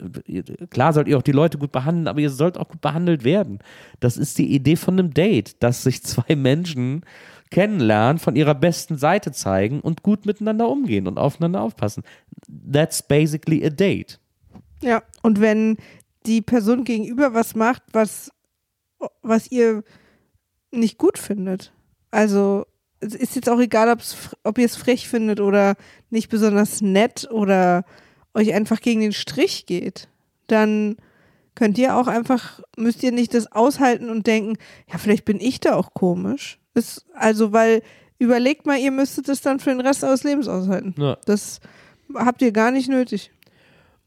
[0.71, 3.59] klar sollt ihr auch die Leute gut behandeln, aber ihr sollt auch gut behandelt werden.
[4.01, 7.05] Das ist die Idee von einem Date, dass sich zwei Menschen
[7.51, 12.05] kennenlernen, von ihrer besten Seite zeigen und gut miteinander umgehen und aufeinander aufpassen.
[12.73, 14.19] That's basically a date.
[14.83, 15.77] Ja, und wenn
[16.25, 18.33] die Person gegenüber was macht, was,
[19.23, 19.85] was ihr
[20.71, 21.73] nicht gut findet,
[22.11, 22.65] also
[23.01, 23.97] ist jetzt auch egal,
[24.43, 25.77] ob ihr es frech findet oder
[26.11, 27.85] nicht besonders nett oder
[28.35, 30.09] euch einfach gegen den Strich geht,
[30.47, 30.97] dann
[31.55, 34.57] könnt ihr auch einfach, müsst ihr nicht das aushalten und denken,
[34.91, 36.59] ja, vielleicht bin ich da auch komisch.
[36.75, 37.83] Ist, also, weil
[38.19, 40.95] überlegt mal, ihr müsstet es dann für den Rest eures Lebens aushalten.
[40.99, 41.17] Ja.
[41.25, 41.61] Das
[42.15, 43.31] habt ihr gar nicht nötig.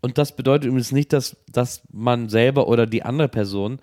[0.01, 3.79] Und das bedeutet übrigens nicht, dass, dass man selber oder die andere Person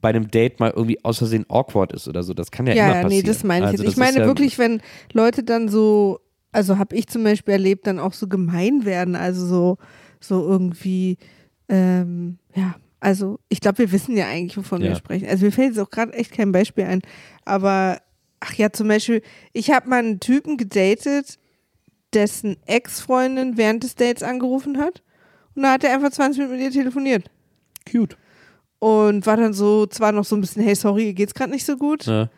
[0.00, 2.34] bei einem Date mal irgendwie aus Versehen awkward ist oder so.
[2.34, 3.22] Das kann ja, Ja, immer ja, passieren.
[3.24, 3.92] nee, das meine ich Also jetzt.
[3.92, 4.80] Ich meine ja, wirklich, wenn
[5.12, 6.20] Leute dann so,
[6.52, 9.78] also habe ich zum Beispiel erlebt, dann auch so gemein werden, also so,
[10.20, 11.18] so irgendwie,
[11.68, 14.88] ähm, ja, also ich glaube, wir wissen ja eigentlich, wovon Ja.
[14.88, 15.28] wir sprechen.
[15.28, 17.02] Also mir fällt jetzt auch gerade echt kein Beispiel ein,
[17.44, 17.98] aber
[18.40, 19.22] ach ja, zum Beispiel,
[19.52, 21.38] ich habe mal einen Typen gedatet,
[22.14, 25.02] dessen Ex-Freundin während des Dates angerufen hat
[25.54, 27.30] und da hat er einfach 20 Minuten mit ihr telefoniert.
[27.90, 28.16] Cute.
[28.80, 31.76] Und war dann so, zwar noch so ein bisschen, hey, sorry, geht's gerade nicht so
[31.76, 32.06] gut.
[32.06, 32.28] Ja.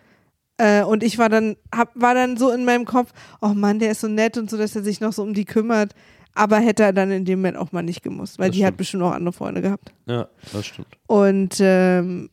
[0.59, 3.91] Äh, und ich war dann, hab, war dann so in meinem Kopf, oh Mann, der
[3.93, 5.95] ist so nett und so, dass er sich noch so um die kümmert.
[6.35, 8.69] Aber hätte er dann in dem Moment auch mal nicht gemusst, weil Das die hat
[8.69, 8.77] stimmt.
[8.79, 9.93] bestimmt auch andere Freunde gehabt.
[10.07, 10.87] ja, das stimmt.
[11.09, 12.31] Und, ähm,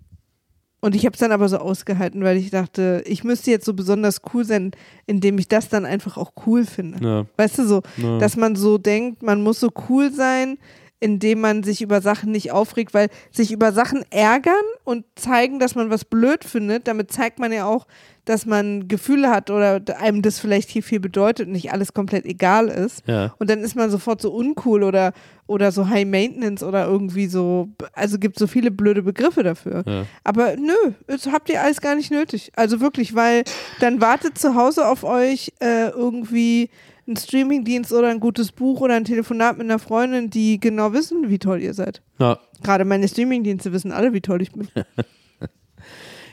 [0.81, 3.73] und ich habe es dann aber so ausgehalten, weil ich dachte, ich müsste jetzt so
[3.73, 4.71] besonders cool sein,
[5.07, 7.03] indem ich das dann einfach auch cool finde.
[7.03, 7.25] Ja.
[7.37, 8.19] Weißt du, so, Ja.
[8.19, 10.59] dass man so denkt, man muss so cool sein,
[10.99, 15.75] indem man sich über Sachen nicht aufregt, weil sich über Sachen ärgern und zeigen, dass
[15.75, 17.85] man was blöd findet, damit zeigt man ja auch,
[18.25, 22.25] dass man Gefühle hat oder einem das vielleicht hier viel bedeutet und nicht alles komplett
[22.25, 23.03] egal ist.
[23.07, 23.33] Ja.
[23.39, 25.13] Und dann ist man sofort so uncool oder,
[25.45, 29.83] oder so High Maintenance oder irgendwie so, also gibt so viele blöde Begriffe dafür.
[29.85, 30.05] Ja.
[30.25, 32.51] Aber nö, das habt ihr alles gar nicht nötig.
[32.55, 33.43] Also wirklich, weil
[33.79, 36.69] dann wartet zu Hause auf euch äh, irgendwie
[37.07, 41.29] ein Streamingdienst oder ein gutes Buch oder ein Telefonat mit einer Freundin, die genau wissen,
[41.29, 42.01] wie toll ihr seid.
[42.19, 42.39] Ja.
[42.63, 44.67] Gerade meine Streamingdienste wissen alle, wie toll ich bin.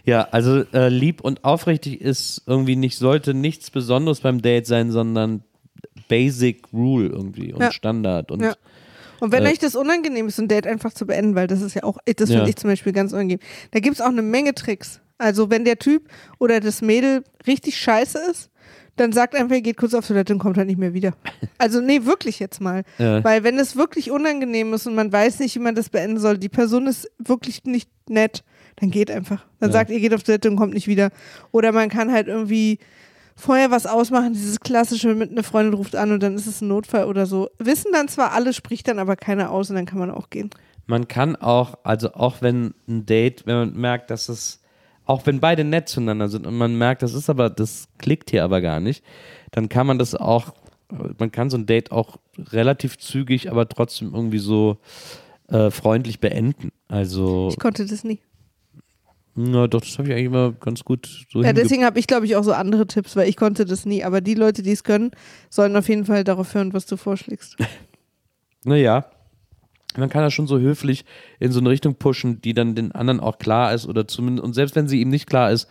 [0.06, 4.90] Ja, also äh, lieb und aufrichtig ist irgendwie nicht, sollte nichts Besonderes beim Date sein,
[4.90, 5.44] sondern
[6.08, 7.72] Basic Rule irgendwie und Ja.
[7.72, 8.30] Standard.
[8.30, 8.54] Und Ja.
[9.20, 11.72] Und wenn Äh, euch das unangenehm ist, ein Date einfach zu beenden, weil das ist
[11.74, 12.36] ja auch, das Ja.
[12.36, 13.38] finde ich zum Beispiel ganz unangenehm.
[13.70, 15.00] Da gibt es auch eine Menge Tricks.
[15.16, 16.08] Also wenn der Typ
[16.38, 18.50] oder das Mädel richtig scheiße ist,
[18.96, 21.14] dann sagt einfach, ihr geht kurz auf Toilette und kommt halt nicht mehr wieder.
[21.58, 22.84] Also nee, wirklich jetzt mal.
[22.98, 23.22] Ja.
[23.24, 26.38] Weil wenn es wirklich unangenehm ist und man weiß nicht, wie man das beenden soll,
[26.38, 28.44] die Person ist wirklich nicht nett,
[28.76, 29.44] dann geht einfach.
[29.60, 29.72] Dann Ja.
[29.74, 31.10] sagt, ihr geht auf Toilette und kommt nicht wieder.
[31.52, 32.78] Oder man kann halt irgendwie
[33.36, 36.68] vorher was ausmachen, dieses klassische mit einer Freundin ruft an und dann ist es ein
[36.68, 37.50] Notfall oder so.
[37.58, 40.50] Wissen dann zwar alle, spricht dann aber keiner aus und dann kann man auch gehen.
[40.86, 44.60] man kann auch, also auch wenn ein Date, wenn man merkt, dass es,
[45.06, 48.44] auch wenn beide nett zueinander sind und man merkt, das ist aber, das klickt hier
[48.44, 49.04] aber gar nicht,
[49.50, 50.54] dann kann man das auch,
[51.18, 54.78] man kann so ein Date auch relativ zügig, aber trotzdem irgendwie so
[55.48, 56.70] äh, freundlich beenden.
[56.88, 58.20] Also, Ich konnte das nie.
[59.34, 62.24] na doch, das habe ich eigentlich immer ganz gut so Ja, deswegen habe ich, glaube
[62.26, 64.04] ich, auch so andere Tipps, weil ich konnte das nie.
[64.04, 65.10] Aber die Leute, die es können,
[65.50, 67.56] sollen auf jeden Fall darauf hören, was du vorschlägst.
[68.66, 69.04] Naja,
[69.96, 71.04] man kann das schon so höflich
[71.38, 74.54] in so eine Richtung pushen, die dann den anderen auch klar ist oder zumindest, und
[74.54, 75.68] selbst wenn sie ihm nicht klar ist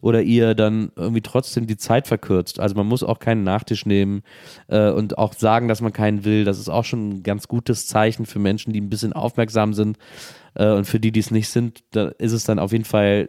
[0.00, 2.60] oder ihr dann irgendwie trotzdem die Zeit verkürzt.
[2.60, 4.22] Also man muss auch keinen Nachtisch nehmen
[4.68, 6.44] äh, und auch sagen, dass man keinen will.
[6.44, 9.98] Das ist auch schon ein ganz gutes Zeichen für Menschen, die ein bisschen aufmerksam sind.
[10.54, 13.28] Äh, und für die, die es nicht sind, da ist es dann auf jeden Fall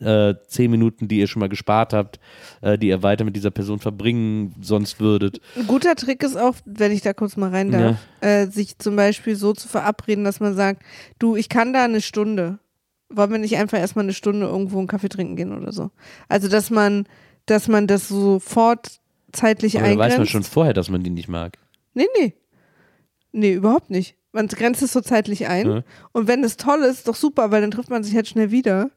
[0.00, 2.20] äh, zehn Minuten, die ihr schon mal gespart habt,
[2.60, 5.40] äh, die ihr weiter mit dieser Person verbringen sonst würdet.
[5.56, 8.96] Ein guter Trick ist auch, wenn ich da kurz mal rein darf, äh, sich zum
[8.96, 10.82] Beispiel so zu verabreden, dass man sagt,
[11.18, 12.58] du, ich kann da eine Stunde.
[13.08, 15.90] Wollen wir nicht einfach erstmal eine Stunde irgendwo einen Kaffee trinken gehen oder so?
[16.28, 17.06] Also, dass man,
[17.46, 19.00] dass man das sofort
[19.32, 20.18] zeitlich Aber da weiß eingrenzt.
[20.18, 21.56] man schon vorher, dass man die nicht mag.
[21.94, 22.34] Nee, nee.
[23.32, 24.16] Nee, überhaupt nicht.
[24.32, 25.66] Man grenzt es so zeitlich ein.
[25.66, 25.82] Ja.
[26.12, 28.90] Und wenn es toll ist, doch super, weil dann trifft man sich halt schnell wieder.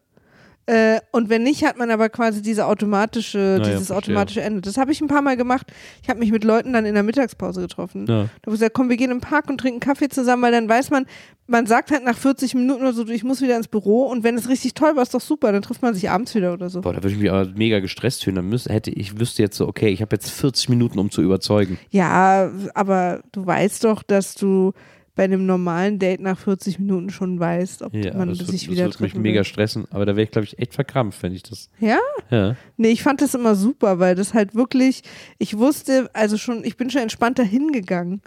[0.70, 3.98] Äh, und wenn nicht, hat man aber quasi diese automatische, ja, dieses verstehe.
[3.98, 4.62] automatische Ende.
[4.62, 5.66] Das habe ich ein paar Mal gemacht.
[6.04, 8.02] Ich habe mich mit Leuten dann in der Mittagspause getroffen.
[8.02, 8.06] Ja.
[8.06, 10.70] Da habe ich gesagt, komm, wir gehen im Park und trinken Kaffee zusammen, weil dann
[10.70, 11.08] weiß man,
[11.48, 14.36] man sagt halt nach 40 Minuten oder so, ich muss wieder ins Büro und wenn
[14.36, 16.82] es richtig toll war, ist doch super, dann trifft man sich abends wieder oder so.
[16.82, 18.36] Boah, da würde ich mich aber mega gestresst fühlen.
[18.36, 21.24] Dann müsste, hätte ich wüsste jetzt so, okay, ich habe jetzt 40 Minuten, um zu
[21.24, 21.80] überzeugen.
[21.90, 24.74] Ja, aber du weißt doch, dass du
[25.20, 28.80] bei einem normalen Date nach 40 Minuten schon weißt, ob Ja, man das, sich wird,
[28.80, 29.86] das wieder wird mich mega stressen.
[29.92, 31.70] Aber da wäre ich, glaube ich, echt verkrampft, wenn ich das.
[31.82, 31.98] Ja?
[32.32, 32.56] Ja.
[32.78, 35.02] Nee, ich fand das immer super, weil das halt wirklich,
[35.38, 38.22] ich wusste, also schon, ich bin schon entspannter hingegangen.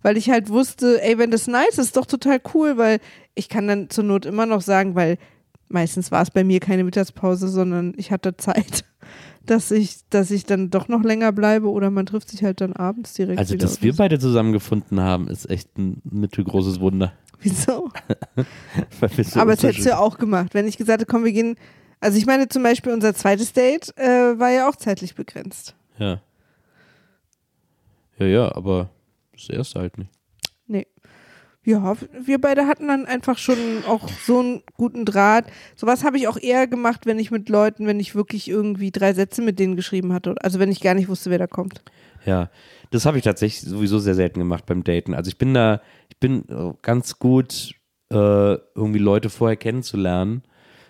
[0.00, 3.00] Weil ich halt wusste, ey, wenn das nice ist, ist doch total cool, weil
[3.34, 5.18] ich kann dann zur Not immer noch sagen, weil
[5.68, 8.86] meistens war es bei mir keine Mittagspause, sondern ich hatte Zeit,
[9.46, 12.72] dass ich, dass ich dann doch noch länger bleibe oder man trifft sich halt dann
[12.72, 13.66] abends direkt Also, wieder.
[13.66, 17.12] dass wir beide zusammengefunden haben, ist echt ein mittelgroßes Wunder.
[17.40, 17.90] Wieso?
[19.34, 21.56] Aber das hättest du ja auch gemacht, wenn ich gesagt hätte, komm, wir gehen.
[22.00, 25.74] Also ich meine zum Beispiel unser zweites Date äh, war ja auch zeitlich begrenzt.
[25.98, 26.20] Ja.
[28.18, 28.90] Ja, ja, aber
[29.32, 30.10] das erste halt nicht.
[31.70, 35.44] Ja, wir beide hatten dann einfach schon auch so einen guten Draht.
[35.76, 39.12] Sowas habe ich auch eher gemacht, wenn ich mit Leuten, wenn ich wirklich irgendwie drei
[39.12, 40.34] Sätze mit denen geschrieben hatte.
[40.40, 41.82] Also wenn ich gar nicht wusste, wer da kommt.
[42.26, 42.50] Ja,
[42.90, 45.14] das habe ich tatsächlich sowieso sehr selten gemacht beim Daten.
[45.14, 47.76] Also ich bin da, ich bin äh, ganz gut,
[48.10, 50.42] äh, irgendwie Leute vorher kennenzulernen.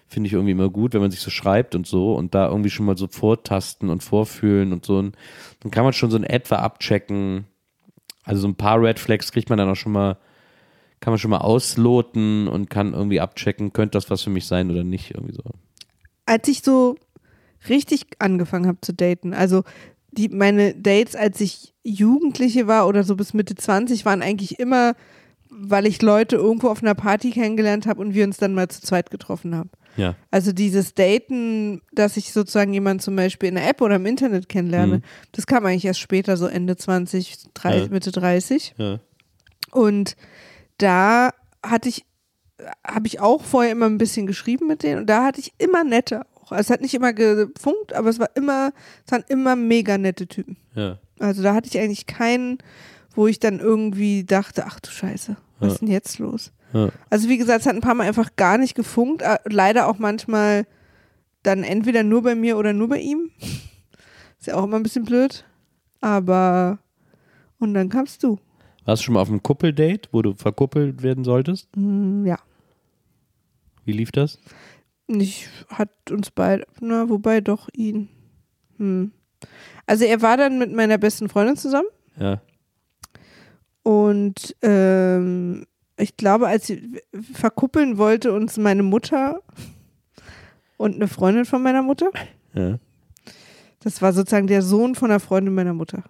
[0.07, 2.71] Finde ich irgendwie immer gut, wenn man sich so schreibt und so und da irgendwie
[2.71, 5.03] schon mal so vortasten und vorfühlen und so.
[5.03, 7.45] Dann kann man schon so in etwa abchecken.
[8.25, 10.17] Also so ein paar Red Flags kriegt man dann auch schon mal,
[11.01, 14.71] kann man schon mal ausloten und kann irgendwie abchecken, könnte das was für mich sein
[14.71, 15.13] oder nicht.
[15.15, 15.43] Irgendwie so.
[16.27, 16.97] Als ich so
[17.69, 19.65] richtig angefangen habe zu daten, also
[20.13, 24.95] die, meine Dates, als ich Jugendliche war oder so bis Mitte 20, waren eigentlich immer
[25.53, 28.83] weil ich Leute irgendwo auf einer Party kennengelernt habe und wir uns dann mal zu
[28.83, 29.69] zweit getroffen haben.
[29.97, 30.15] Ja.
[30.31, 34.49] Also dieses Daten, dass ich sozusagen jemanden zum Beispiel in der App oder im Internet
[34.49, 35.03] kennenlerne, Mhm.
[35.33, 37.89] das kam eigentlich erst später, so Ende 20, 30, Ja.
[37.89, 38.75] Mitte 30.
[38.79, 39.01] Ja.
[39.73, 40.15] Und
[40.83, 41.31] da
[41.65, 42.05] hatte ich,
[42.87, 45.85] habe ich auch vorher immer ein bisschen geschrieben mit denen und da hatte ich immer
[45.85, 46.53] nette auch.
[46.53, 48.73] Also es hat nicht immer gefunkt, aber es war immer,
[49.07, 50.57] es waren immer mega nette Typen.
[50.75, 50.99] Ja.
[51.19, 52.59] Also da hatte ich eigentlich keinen,
[53.15, 55.73] wo ich dann irgendwie dachte, ach du Scheiße, was Ja.
[55.75, 56.53] ist denn jetzt los?
[56.73, 56.89] Ja.
[57.11, 59.23] Also wie gesagt, es hat ein paar Mal einfach gar nicht gefunkt.
[59.45, 60.67] Leider auch manchmal
[61.43, 63.31] dann entweder nur bei mir oder nur bei ihm.
[64.39, 65.45] Ist ja auch immer ein bisschen blöd.
[66.01, 66.79] Aber
[67.59, 68.39] und dann kamst du.
[68.85, 71.69] Warst du schon mal auf einem Kuppeldate, wo du verkuppelt werden solltest?
[71.75, 72.39] Hm, ja.
[73.85, 74.39] Wie lief das?
[75.07, 78.09] Nicht hat uns beide, na, wobei doch ihn.
[78.79, 79.13] Hm.
[79.87, 82.41] Also er war dann mit meiner besten Freundin zusammen Ja.
[83.83, 85.67] und ähm,
[85.97, 87.01] ich glaube, als sie
[87.33, 89.41] verkuppeln wollte uns meine Mutter
[90.77, 92.11] und eine Freundin von meiner Mutter.
[92.55, 92.79] Ja.
[93.81, 96.05] Das war sozusagen der Sohn von einer Freundin meiner Mutter.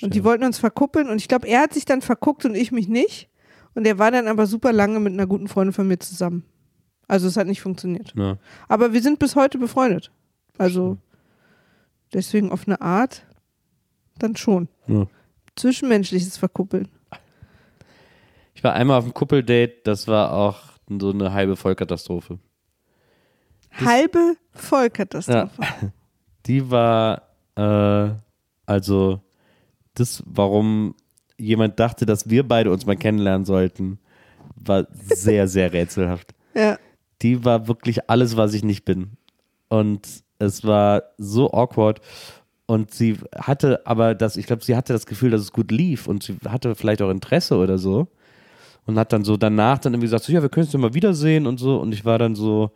[0.00, 2.72] Und die wollten uns verkuppeln und ich glaube, er hat sich dann verguckt und ich
[2.72, 3.28] mich nicht.
[3.74, 6.44] Und er war dann aber super lange mit einer guten Freundin von mir zusammen.
[7.08, 8.12] Also es hat nicht funktioniert.
[8.16, 8.38] Ja.
[8.68, 10.12] Aber wir sind bis heute befreundet.
[10.58, 10.98] Also
[12.12, 13.26] deswegen auf eine Art
[14.18, 14.68] dann schon.
[14.86, 15.06] Ja.
[15.56, 16.88] Zwischenmenschliches Verkuppeln.
[18.54, 22.38] Ich war einmal auf einem Kuppeldate, das war auch so eine halbe Vollkatastrophe.
[23.72, 25.62] Halbe Vollkatastrophe.
[26.46, 27.22] Die war,
[27.56, 28.10] äh,
[28.66, 29.20] also,
[29.94, 30.94] das, warum
[31.36, 33.98] jemand dachte, dass wir beide uns mal kennenlernen sollten,
[34.56, 36.34] war sehr, sehr rätselhaft.
[36.54, 36.78] Ja.
[37.22, 39.12] Die war wirklich alles, was ich nicht bin.
[39.68, 40.06] Und
[40.38, 42.00] es war so awkward.
[42.66, 46.06] Und sie hatte aber das, ich glaube, sie hatte das Gefühl, dass es gut lief
[46.06, 48.08] und sie hatte vielleicht auch Interesse oder so.
[48.86, 50.94] Und hat dann so danach dann irgendwie gesagt, so, ja, wir können uns ja mal
[50.94, 51.78] wiedersehen und so.
[51.78, 52.70] Und ich war dann so,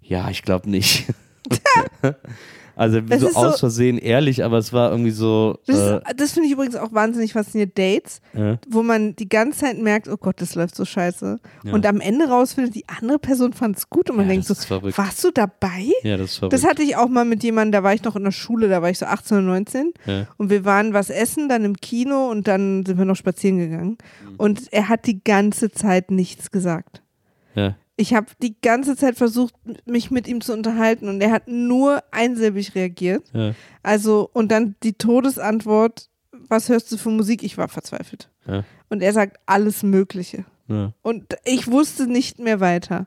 [0.00, 1.06] ja, ich glaube nicht.
[2.76, 6.32] also Es so so- aus Versehen ehrlich, aber es war irgendwie so, Das, äh, das
[6.32, 7.76] finde ich übrigens auch wahnsinnig faszinierend.
[7.76, 8.58] Dates, Ja.
[8.68, 11.38] wo man die ganze Zeit merkt, oh Gott, das läuft so scheiße.
[11.64, 11.72] Ja.
[11.72, 14.62] Und am Ende rausfindet, die andere Person fand es gut und man Ja, denkt das
[14.62, 15.86] so, warst du dabei?
[16.02, 16.52] ja, das ist verrückt.
[16.52, 18.82] Das hatte ich auch mal mit jemandem, da war ich noch in der Schule, da
[18.82, 20.26] war ich so 18 oder 19 Ja.
[20.36, 23.96] und wir waren was essen, dann im Kino und dann sind wir noch spazieren gegangen
[24.28, 24.34] Mhm.
[24.36, 27.02] und er hat die ganze Zeit nichts gesagt.
[27.54, 27.74] ja.
[27.96, 29.54] Ich habe die ganze Zeit versucht,
[29.86, 33.30] mich mit ihm zu unterhalten und er hat nur einsilbig reagiert.
[33.32, 33.54] Ja.
[33.82, 36.10] Also, und dann die Todesantwort,
[36.48, 37.42] was hörst du für Musik?
[37.42, 38.30] Ich war verzweifelt.
[38.46, 38.64] Ja.
[38.90, 40.44] Und er sagt alles Mögliche.
[40.68, 40.92] Ja.
[41.02, 43.06] Und ich wusste nicht mehr weiter.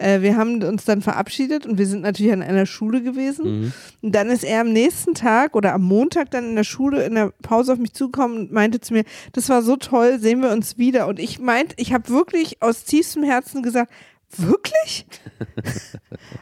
[0.00, 3.60] Äh, wir haben uns dann verabschiedet und wir sind natürlich an einer Schule gewesen.
[3.60, 3.72] Mhm.
[4.00, 7.14] Und dann ist er am nächsten Tag oder am Montag dann in der Schule in
[7.14, 10.50] der Pause auf mich zugekommen und meinte zu mir, das war so toll, sehen wir
[10.50, 11.06] uns wieder.
[11.06, 13.92] Und ich meinte, ich habe wirklich aus tiefstem Herzen gesagt,
[14.38, 15.06] wirklich?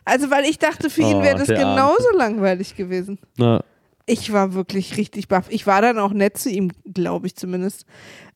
[0.05, 1.75] also, weil ich dachte, für ihn Oh, wäre das der Arme.
[1.75, 3.19] genauso langweilig gewesen.
[3.37, 3.63] Na,
[4.07, 5.47] Ich war wirklich richtig baff.
[5.51, 7.85] Ich war dann auch nett zu ihm, glaube ich zumindest.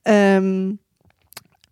[0.04, 0.78] Ähm,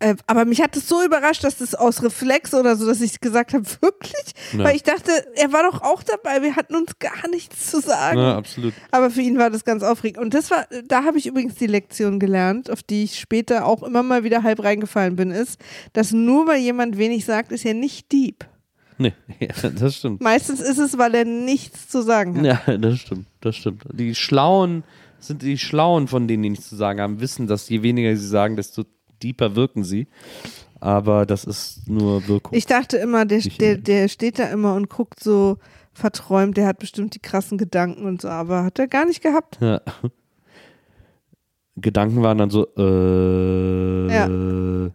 [0.01, 3.19] äh, aber mich hat es so überrascht, dass das aus Reflex oder so, dass ich
[3.19, 4.33] gesagt habe, wirklich?
[4.53, 4.63] Ja.
[4.63, 8.17] Weil ich dachte, er war doch auch dabei, wir hatten uns gar nichts zu sagen.
[8.17, 8.73] na, absolut.
[8.89, 10.23] Aber für ihn war das ganz aufregend.
[10.23, 13.83] Und das war, da habe ich übrigens die Lektion gelernt, auf die ich später auch
[13.83, 15.59] immer mal wieder halb reingefallen bin, ist,
[15.93, 18.45] dass nur weil jemand wenig sagt, ist er nicht Dieb.
[18.97, 20.21] Nee, ja, das stimmt.
[20.21, 22.67] Meistens ist es, weil er nichts zu sagen hat.
[22.67, 23.83] Ja, das stimmt, das stimmt.
[23.93, 24.83] Die Schlauen
[25.19, 28.27] sind die Schlauen, von denen die nichts zu sagen haben, wissen, dass je weniger sie
[28.27, 28.85] sagen, desto
[29.23, 30.07] deeper wirken sie.
[30.79, 32.53] Aber das ist nur Wirkung.
[32.55, 35.57] Ich dachte immer, der, der, der steht da immer und guckt so
[35.93, 39.59] verträumt, der hat bestimmt die krassen Gedanken und so, aber hat er gar nicht gehabt.
[39.61, 39.81] ja.
[41.77, 44.13] Gedanken waren dann so, äh.
[44.13, 44.91] Ja.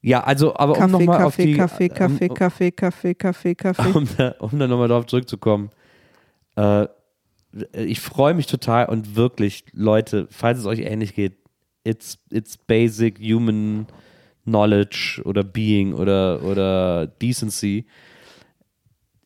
[0.00, 1.56] Ja, also, aber um Kaffee, nochmal auf Kaffee, die.
[1.56, 3.98] Kaffee, Kaffee, um, Kaffee, Kaffee, Kaffee, Kaffee.
[3.98, 5.70] um, da, um da nochmal drauf zurückzukommen.
[6.56, 6.86] Äh,
[7.72, 11.36] ich freue mich total und wirklich, Leute, falls es euch ähnlich geht,
[11.88, 13.86] it's, it's basic human
[14.44, 17.86] knowledge oder being oder, oder decency.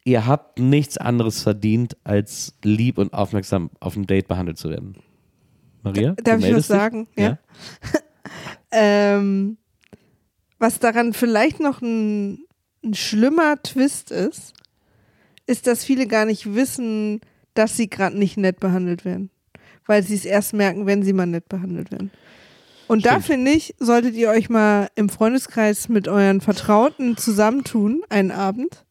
[0.04, 4.96] Ihr habt nichts anderes verdient, als lieb und aufmerksam auf einem Date behandelt zu werden.
[5.82, 6.14] Maria?
[6.22, 6.76] Darf ich was meldest dich?
[6.76, 7.08] sagen?
[7.16, 7.38] Ja.
[8.74, 9.58] Ähm,
[10.58, 12.46] was daran vielleicht noch ein,
[12.82, 14.54] ein schlimmer Twist ist,
[15.46, 17.20] ist, dass viele gar nicht wissen,
[17.52, 19.30] dass sie gerade nicht nett behandelt werden.
[19.84, 22.10] Weil sie es erst merken, wenn sie mal nett behandelt werden.
[22.92, 23.24] Und da Stimmt.
[23.26, 28.84] finde ich, solltet ihr euch mal im Freundeskreis mit euren Vertrauten zusammentun, einen Abend,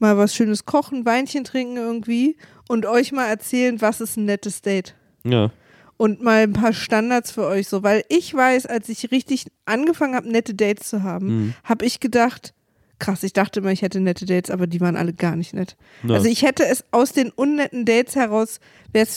[0.00, 2.36] mal was Schönes kochen, Weinchen trinken irgendwie
[2.68, 4.96] und euch mal erzählen, was ist ein nettes Date.
[5.24, 5.50] Ja.
[5.98, 10.16] und mal ein paar Standards für euch so, weil ich weiß, als ich richtig angefangen
[10.16, 11.54] habe, nette Dates zu haben, Mhm.
[11.62, 12.54] habe ich gedacht,
[13.02, 15.76] krass, ich dachte immer, ich hätte nette Dates, aber die waren alle gar nicht nett.
[16.04, 16.14] Ja.
[16.14, 18.60] Also ich hätte es aus den unnetten Dates heraus,
[18.92, 19.08] wäre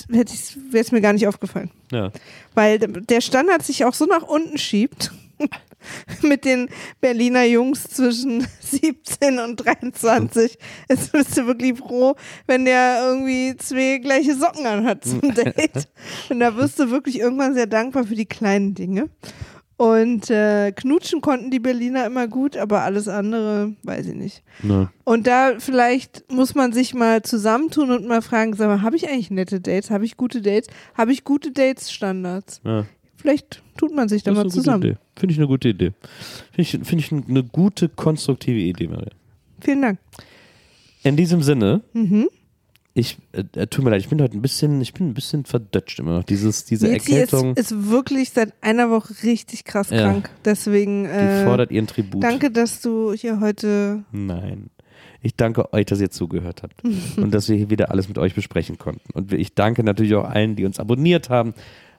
[0.74, 1.70] es mir gar nicht aufgefallen.
[1.92, 2.12] Ja.
[2.56, 5.12] Weil der Standard sich auch so nach unten schiebt.
[6.24, 6.70] Mit den
[7.00, 10.58] Berliner Jungs zwischen 17 und 23.
[10.90, 12.16] Jetzt bist du wirklich froh,
[12.48, 15.88] wenn der irgendwie zwei gleiche Socken anhat zum Date.
[16.30, 19.10] Und da wirst du wirklich irgendwann sehr dankbar für die kleinen Dinge.
[19.78, 24.44] Und äh, knutschen konnten die Berliner immer gut, aber alles andere weiß ich nicht.
[24.64, 24.90] Ne.
[25.04, 29.10] Und da vielleicht muss man sich mal zusammentun und mal fragen, sag mal, habe ich
[29.10, 29.92] eigentlich nette Dates?
[29.92, 30.70] Habe ich gute Dates?
[30.94, 32.62] Habe ich gute Dates-Standards?
[32.64, 32.86] Ja.
[33.18, 34.98] Vielleicht tut man sich da mal zusammen.
[35.16, 35.92] Finde ich eine gute Idee.
[36.52, 39.12] Finde ich, finde ich eine gute, konstruktive Idee, Maria.
[39.60, 40.00] Vielen Dank.
[41.04, 42.30] In diesem Sinne, Mhm.
[42.98, 45.44] Ich, äh, äh, tut mir leid, ich bin heute ein bisschen, ich bin ein bisschen
[45.44, 46.24] verdutscht immer noch.
[46.24, 50.04] Dieses, diese Nils, sie ist, Erkältung, ist wirklich seit einer Woche richtig krass Ja.
[50.04, 50.30] krank.
[50.46, 52.24] Deswegen die äh, fordert ihren Tribut.
[52.24, 54.06] danke, dass du hier heute.
[54.14, 54.70] Nein.
[55.22, 56.82] Ich danke euch, dass ihr zugehört habt
[57.18, 59.12] und dass wir hier wieder alles mit euch besprechen konnten.
[59.12, 61.54] Und ich danke natürlich auch allen, die uns abonniert haben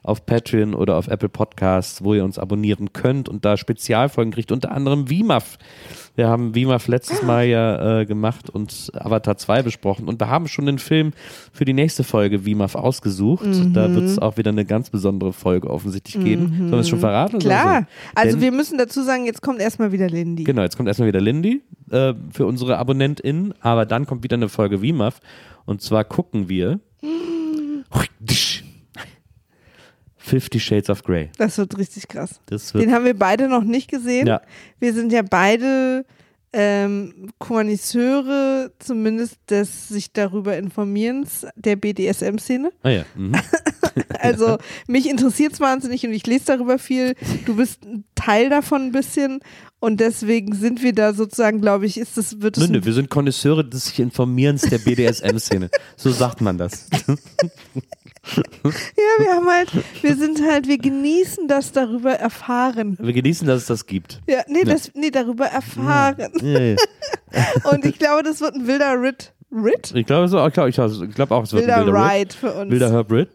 [0.07, 4.51] auf Patreon oder auf Apple Podcasts, wo ihr uns abonnieren könnt und da Spezialfolgen kriegt,
[4.51, 5.57] unter anderem WIMAF.
[6.15, 10.47] Wir haben WIMAF letztes Mal ja äh, gemacht und Avatar 2 besprochen und wir haben
[10.47, 11.11] schon den Film
[11.51, 13.45] für die nächste Folge WIMAF ausgesucht.
[13.73, 16.55] Da wird es auch wieder eine ganz besondere Folge offensichtlich geben.
[16.57, 17.39] Sollen wir es schon verraten?
[17.39, 17.81] Klar.
[17.81, 17.85] so?
[18.15, 20.45] Also Denn- wir müssen dazu sagen, jetzt kommt erstmal wieder Lindy.
[20.45, 24.49] Genau, jetzt kommt erstmal wieder Lindy äh, für unsere AbonnentInnen, aber dann kommt wieder eine
[24.49, 25.19] Folge WIMAF
[25.65, 26.79] und zwar gucken wir
[30.27, 31.29] Fifty Shades of Grey.
[31.37, 32.41] Das wird richtig krass.
[32.47, 34.27] Wird Den haben wir beide noch nicht gesehen.
[34.27, 34.41] Ja.
[34.79, 36.05] Wir sind ja beide
[36.53, 37.29] ähm,
[38.79, 42.71] zumindest des sich darüber informierens der BDSM-Szene.
[42.83, 43.05] Ah ja.
[43.15, 43.33] Mhm.
[44.19, 44.57] Also
[44.87, 47.15] mich interessiert es wahnsinnig und ich lese darüber viel.
[47.45, 49.39] Du bist ein Teil davon ein bisschen
[49.79, 53.09] und deswegen sind wir da sozusagen, glaube ich, ist das, wird es Nö, wir sind
[53.09, 55.69] Konnoisseure des sich Informierens der BDSM-Szene.
[55.95, 56.89] so sagt man das.
[58.63, 59.71] Ja, wir haben halt,
[60.01, 62.97] wir sind halt, wir genießen das darüber erfahren.
[62.99, 64.21] Wir genießen, dass es das gibt.
[64.27, 66.31] Ja, nee, das, nee, darüber erfahren.
[66.41, 66.75] Ja.
[67.71, 69.33] Und ich glaube, das wird ein wilder Ritt.
[69.51, 69.93] Ritt?
[69.95, 70.75] Ich glaube so, ich glaube ich
[71.15, 72.11] glaub auch, es wird Wilder ein wilder Ritt.
[72.11, 72.71] Ride für uns.
[72.71, 73.29] Wilder Herb Ritt.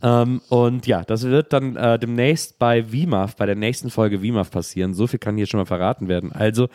[0.00, 4.50] Ähm, und ja, das wird dann äh, demnächst bei WIMAF, bei der nächsten Folge WIMAF
[4.52, 4.94] passieren.
[4.94, 6.30] So viel kann hier schon mal verraten werden.
[6.30, 6.68] Also,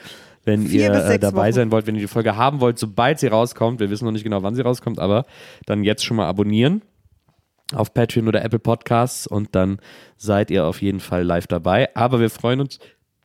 [0.43, 1.53] wenn Vier ihr äh, dabei Wochen.
[1.53, 4.25] sein wollt, wenn ihr die Folge haben wollt, sobald sie rauskommt, wir wissen noch nicht
[4.25, 5.25] genau, wann sie rauskommt, aber
[5.65, 6.81] dann jetzt schon mal abonnieren
[7.75, 9.79] auf Patreon oder Apple Podcasts und dann
[10.17, 11.95] seid ihr auf jeden Fall live dabei.
[11.95, 12.79] Aber wir freuen uns,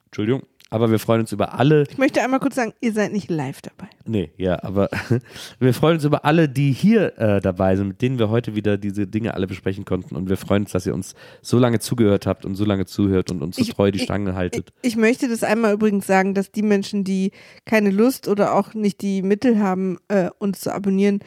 [0.07, 3.30] Entschuldigung, aber wir freuen uns über alle Ich möchte einmal kurz sagen, ihr seid nicht
[3.30, 3.88] live dabei.
[4.05, 4.90] Nee, ja, aber
[5.59, 8.76] wir freuen uns über alle, die hier äh, dabei sind, mit denen wir heute wieder
[8.76, 10.14] diese Dinge alle besprechen konnten.
[10.14, 13.30] Und wir freuen uns, dass ihr uns so lange zugehört habt und so lange zuhört
[13.30, 14.72] und uns so Ich- treu die ich- Stange haltet.
[14.82, 17.32] Ich möchte das einmal übrigens sagen, dass die Menschen, die
[17.64, 21.20] keine Lust oder auch nicht die Mittel haben, äh, uns zu abonnieren,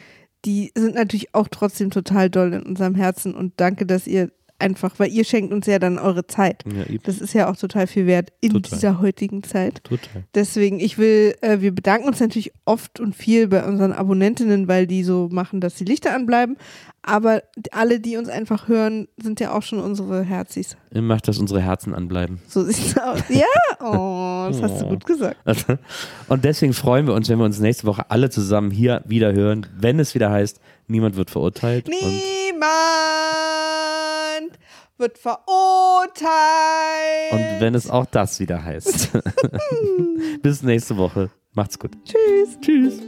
[0.44, 4.30] die sind natürlich auch trotzdem total doll in unserem Herzen und danke, dass ihr
[4.62, 6.64] einfach, weil ihr schenkt uns ja dann eure Zeit.
[6.66, 8.70] ja, Das ist ja auch total viel wert in Total.
[8.78, 9.84] dieser heutigen Zeit.
[9.84, 10.24] total.
[10.34, 14.86] Deswegen, ich will, äh, wir bedanken uns natürlich oft und viel bei unseren Abonnentinnen, weil
[14.86, 16.56] die so machen, dass die Lichter anbleiben.
[17.04, 17.42] Aber
[17.72, 20.76] alle, die uns einfach hören, sind ja auch schon unsere Herzis.
[20.94, 22.40] Ihr macht, dass unsere Herzen anbleiben.
[22.46, 23.18] So sieht's aus.
[23.28, 23.46] Ja,
[23.80, 25.36] oh, das hast du gut gesagt.
[26.28, 29.66] Und deswegen freuen wir uns, wenn wir uns nächste Woche alle zusammen hier wieder hören,
[29.76, 31.88] wenn es wieder heißt, niemand wird verurteilt.
[31.88, 31.94] Und
[34.38, 34.58] Niemand
[34.98, 36.32] wird verurteilt.
[37.32, 39.10] Und wenn es auch das wieder heißt.
[40.42, 41.30] Bis nächste Woche.
[41.54, 41.92] Macht's gut.
[42.04, 42.58] Tschüss.
[42.60, 43.00] Tschüss.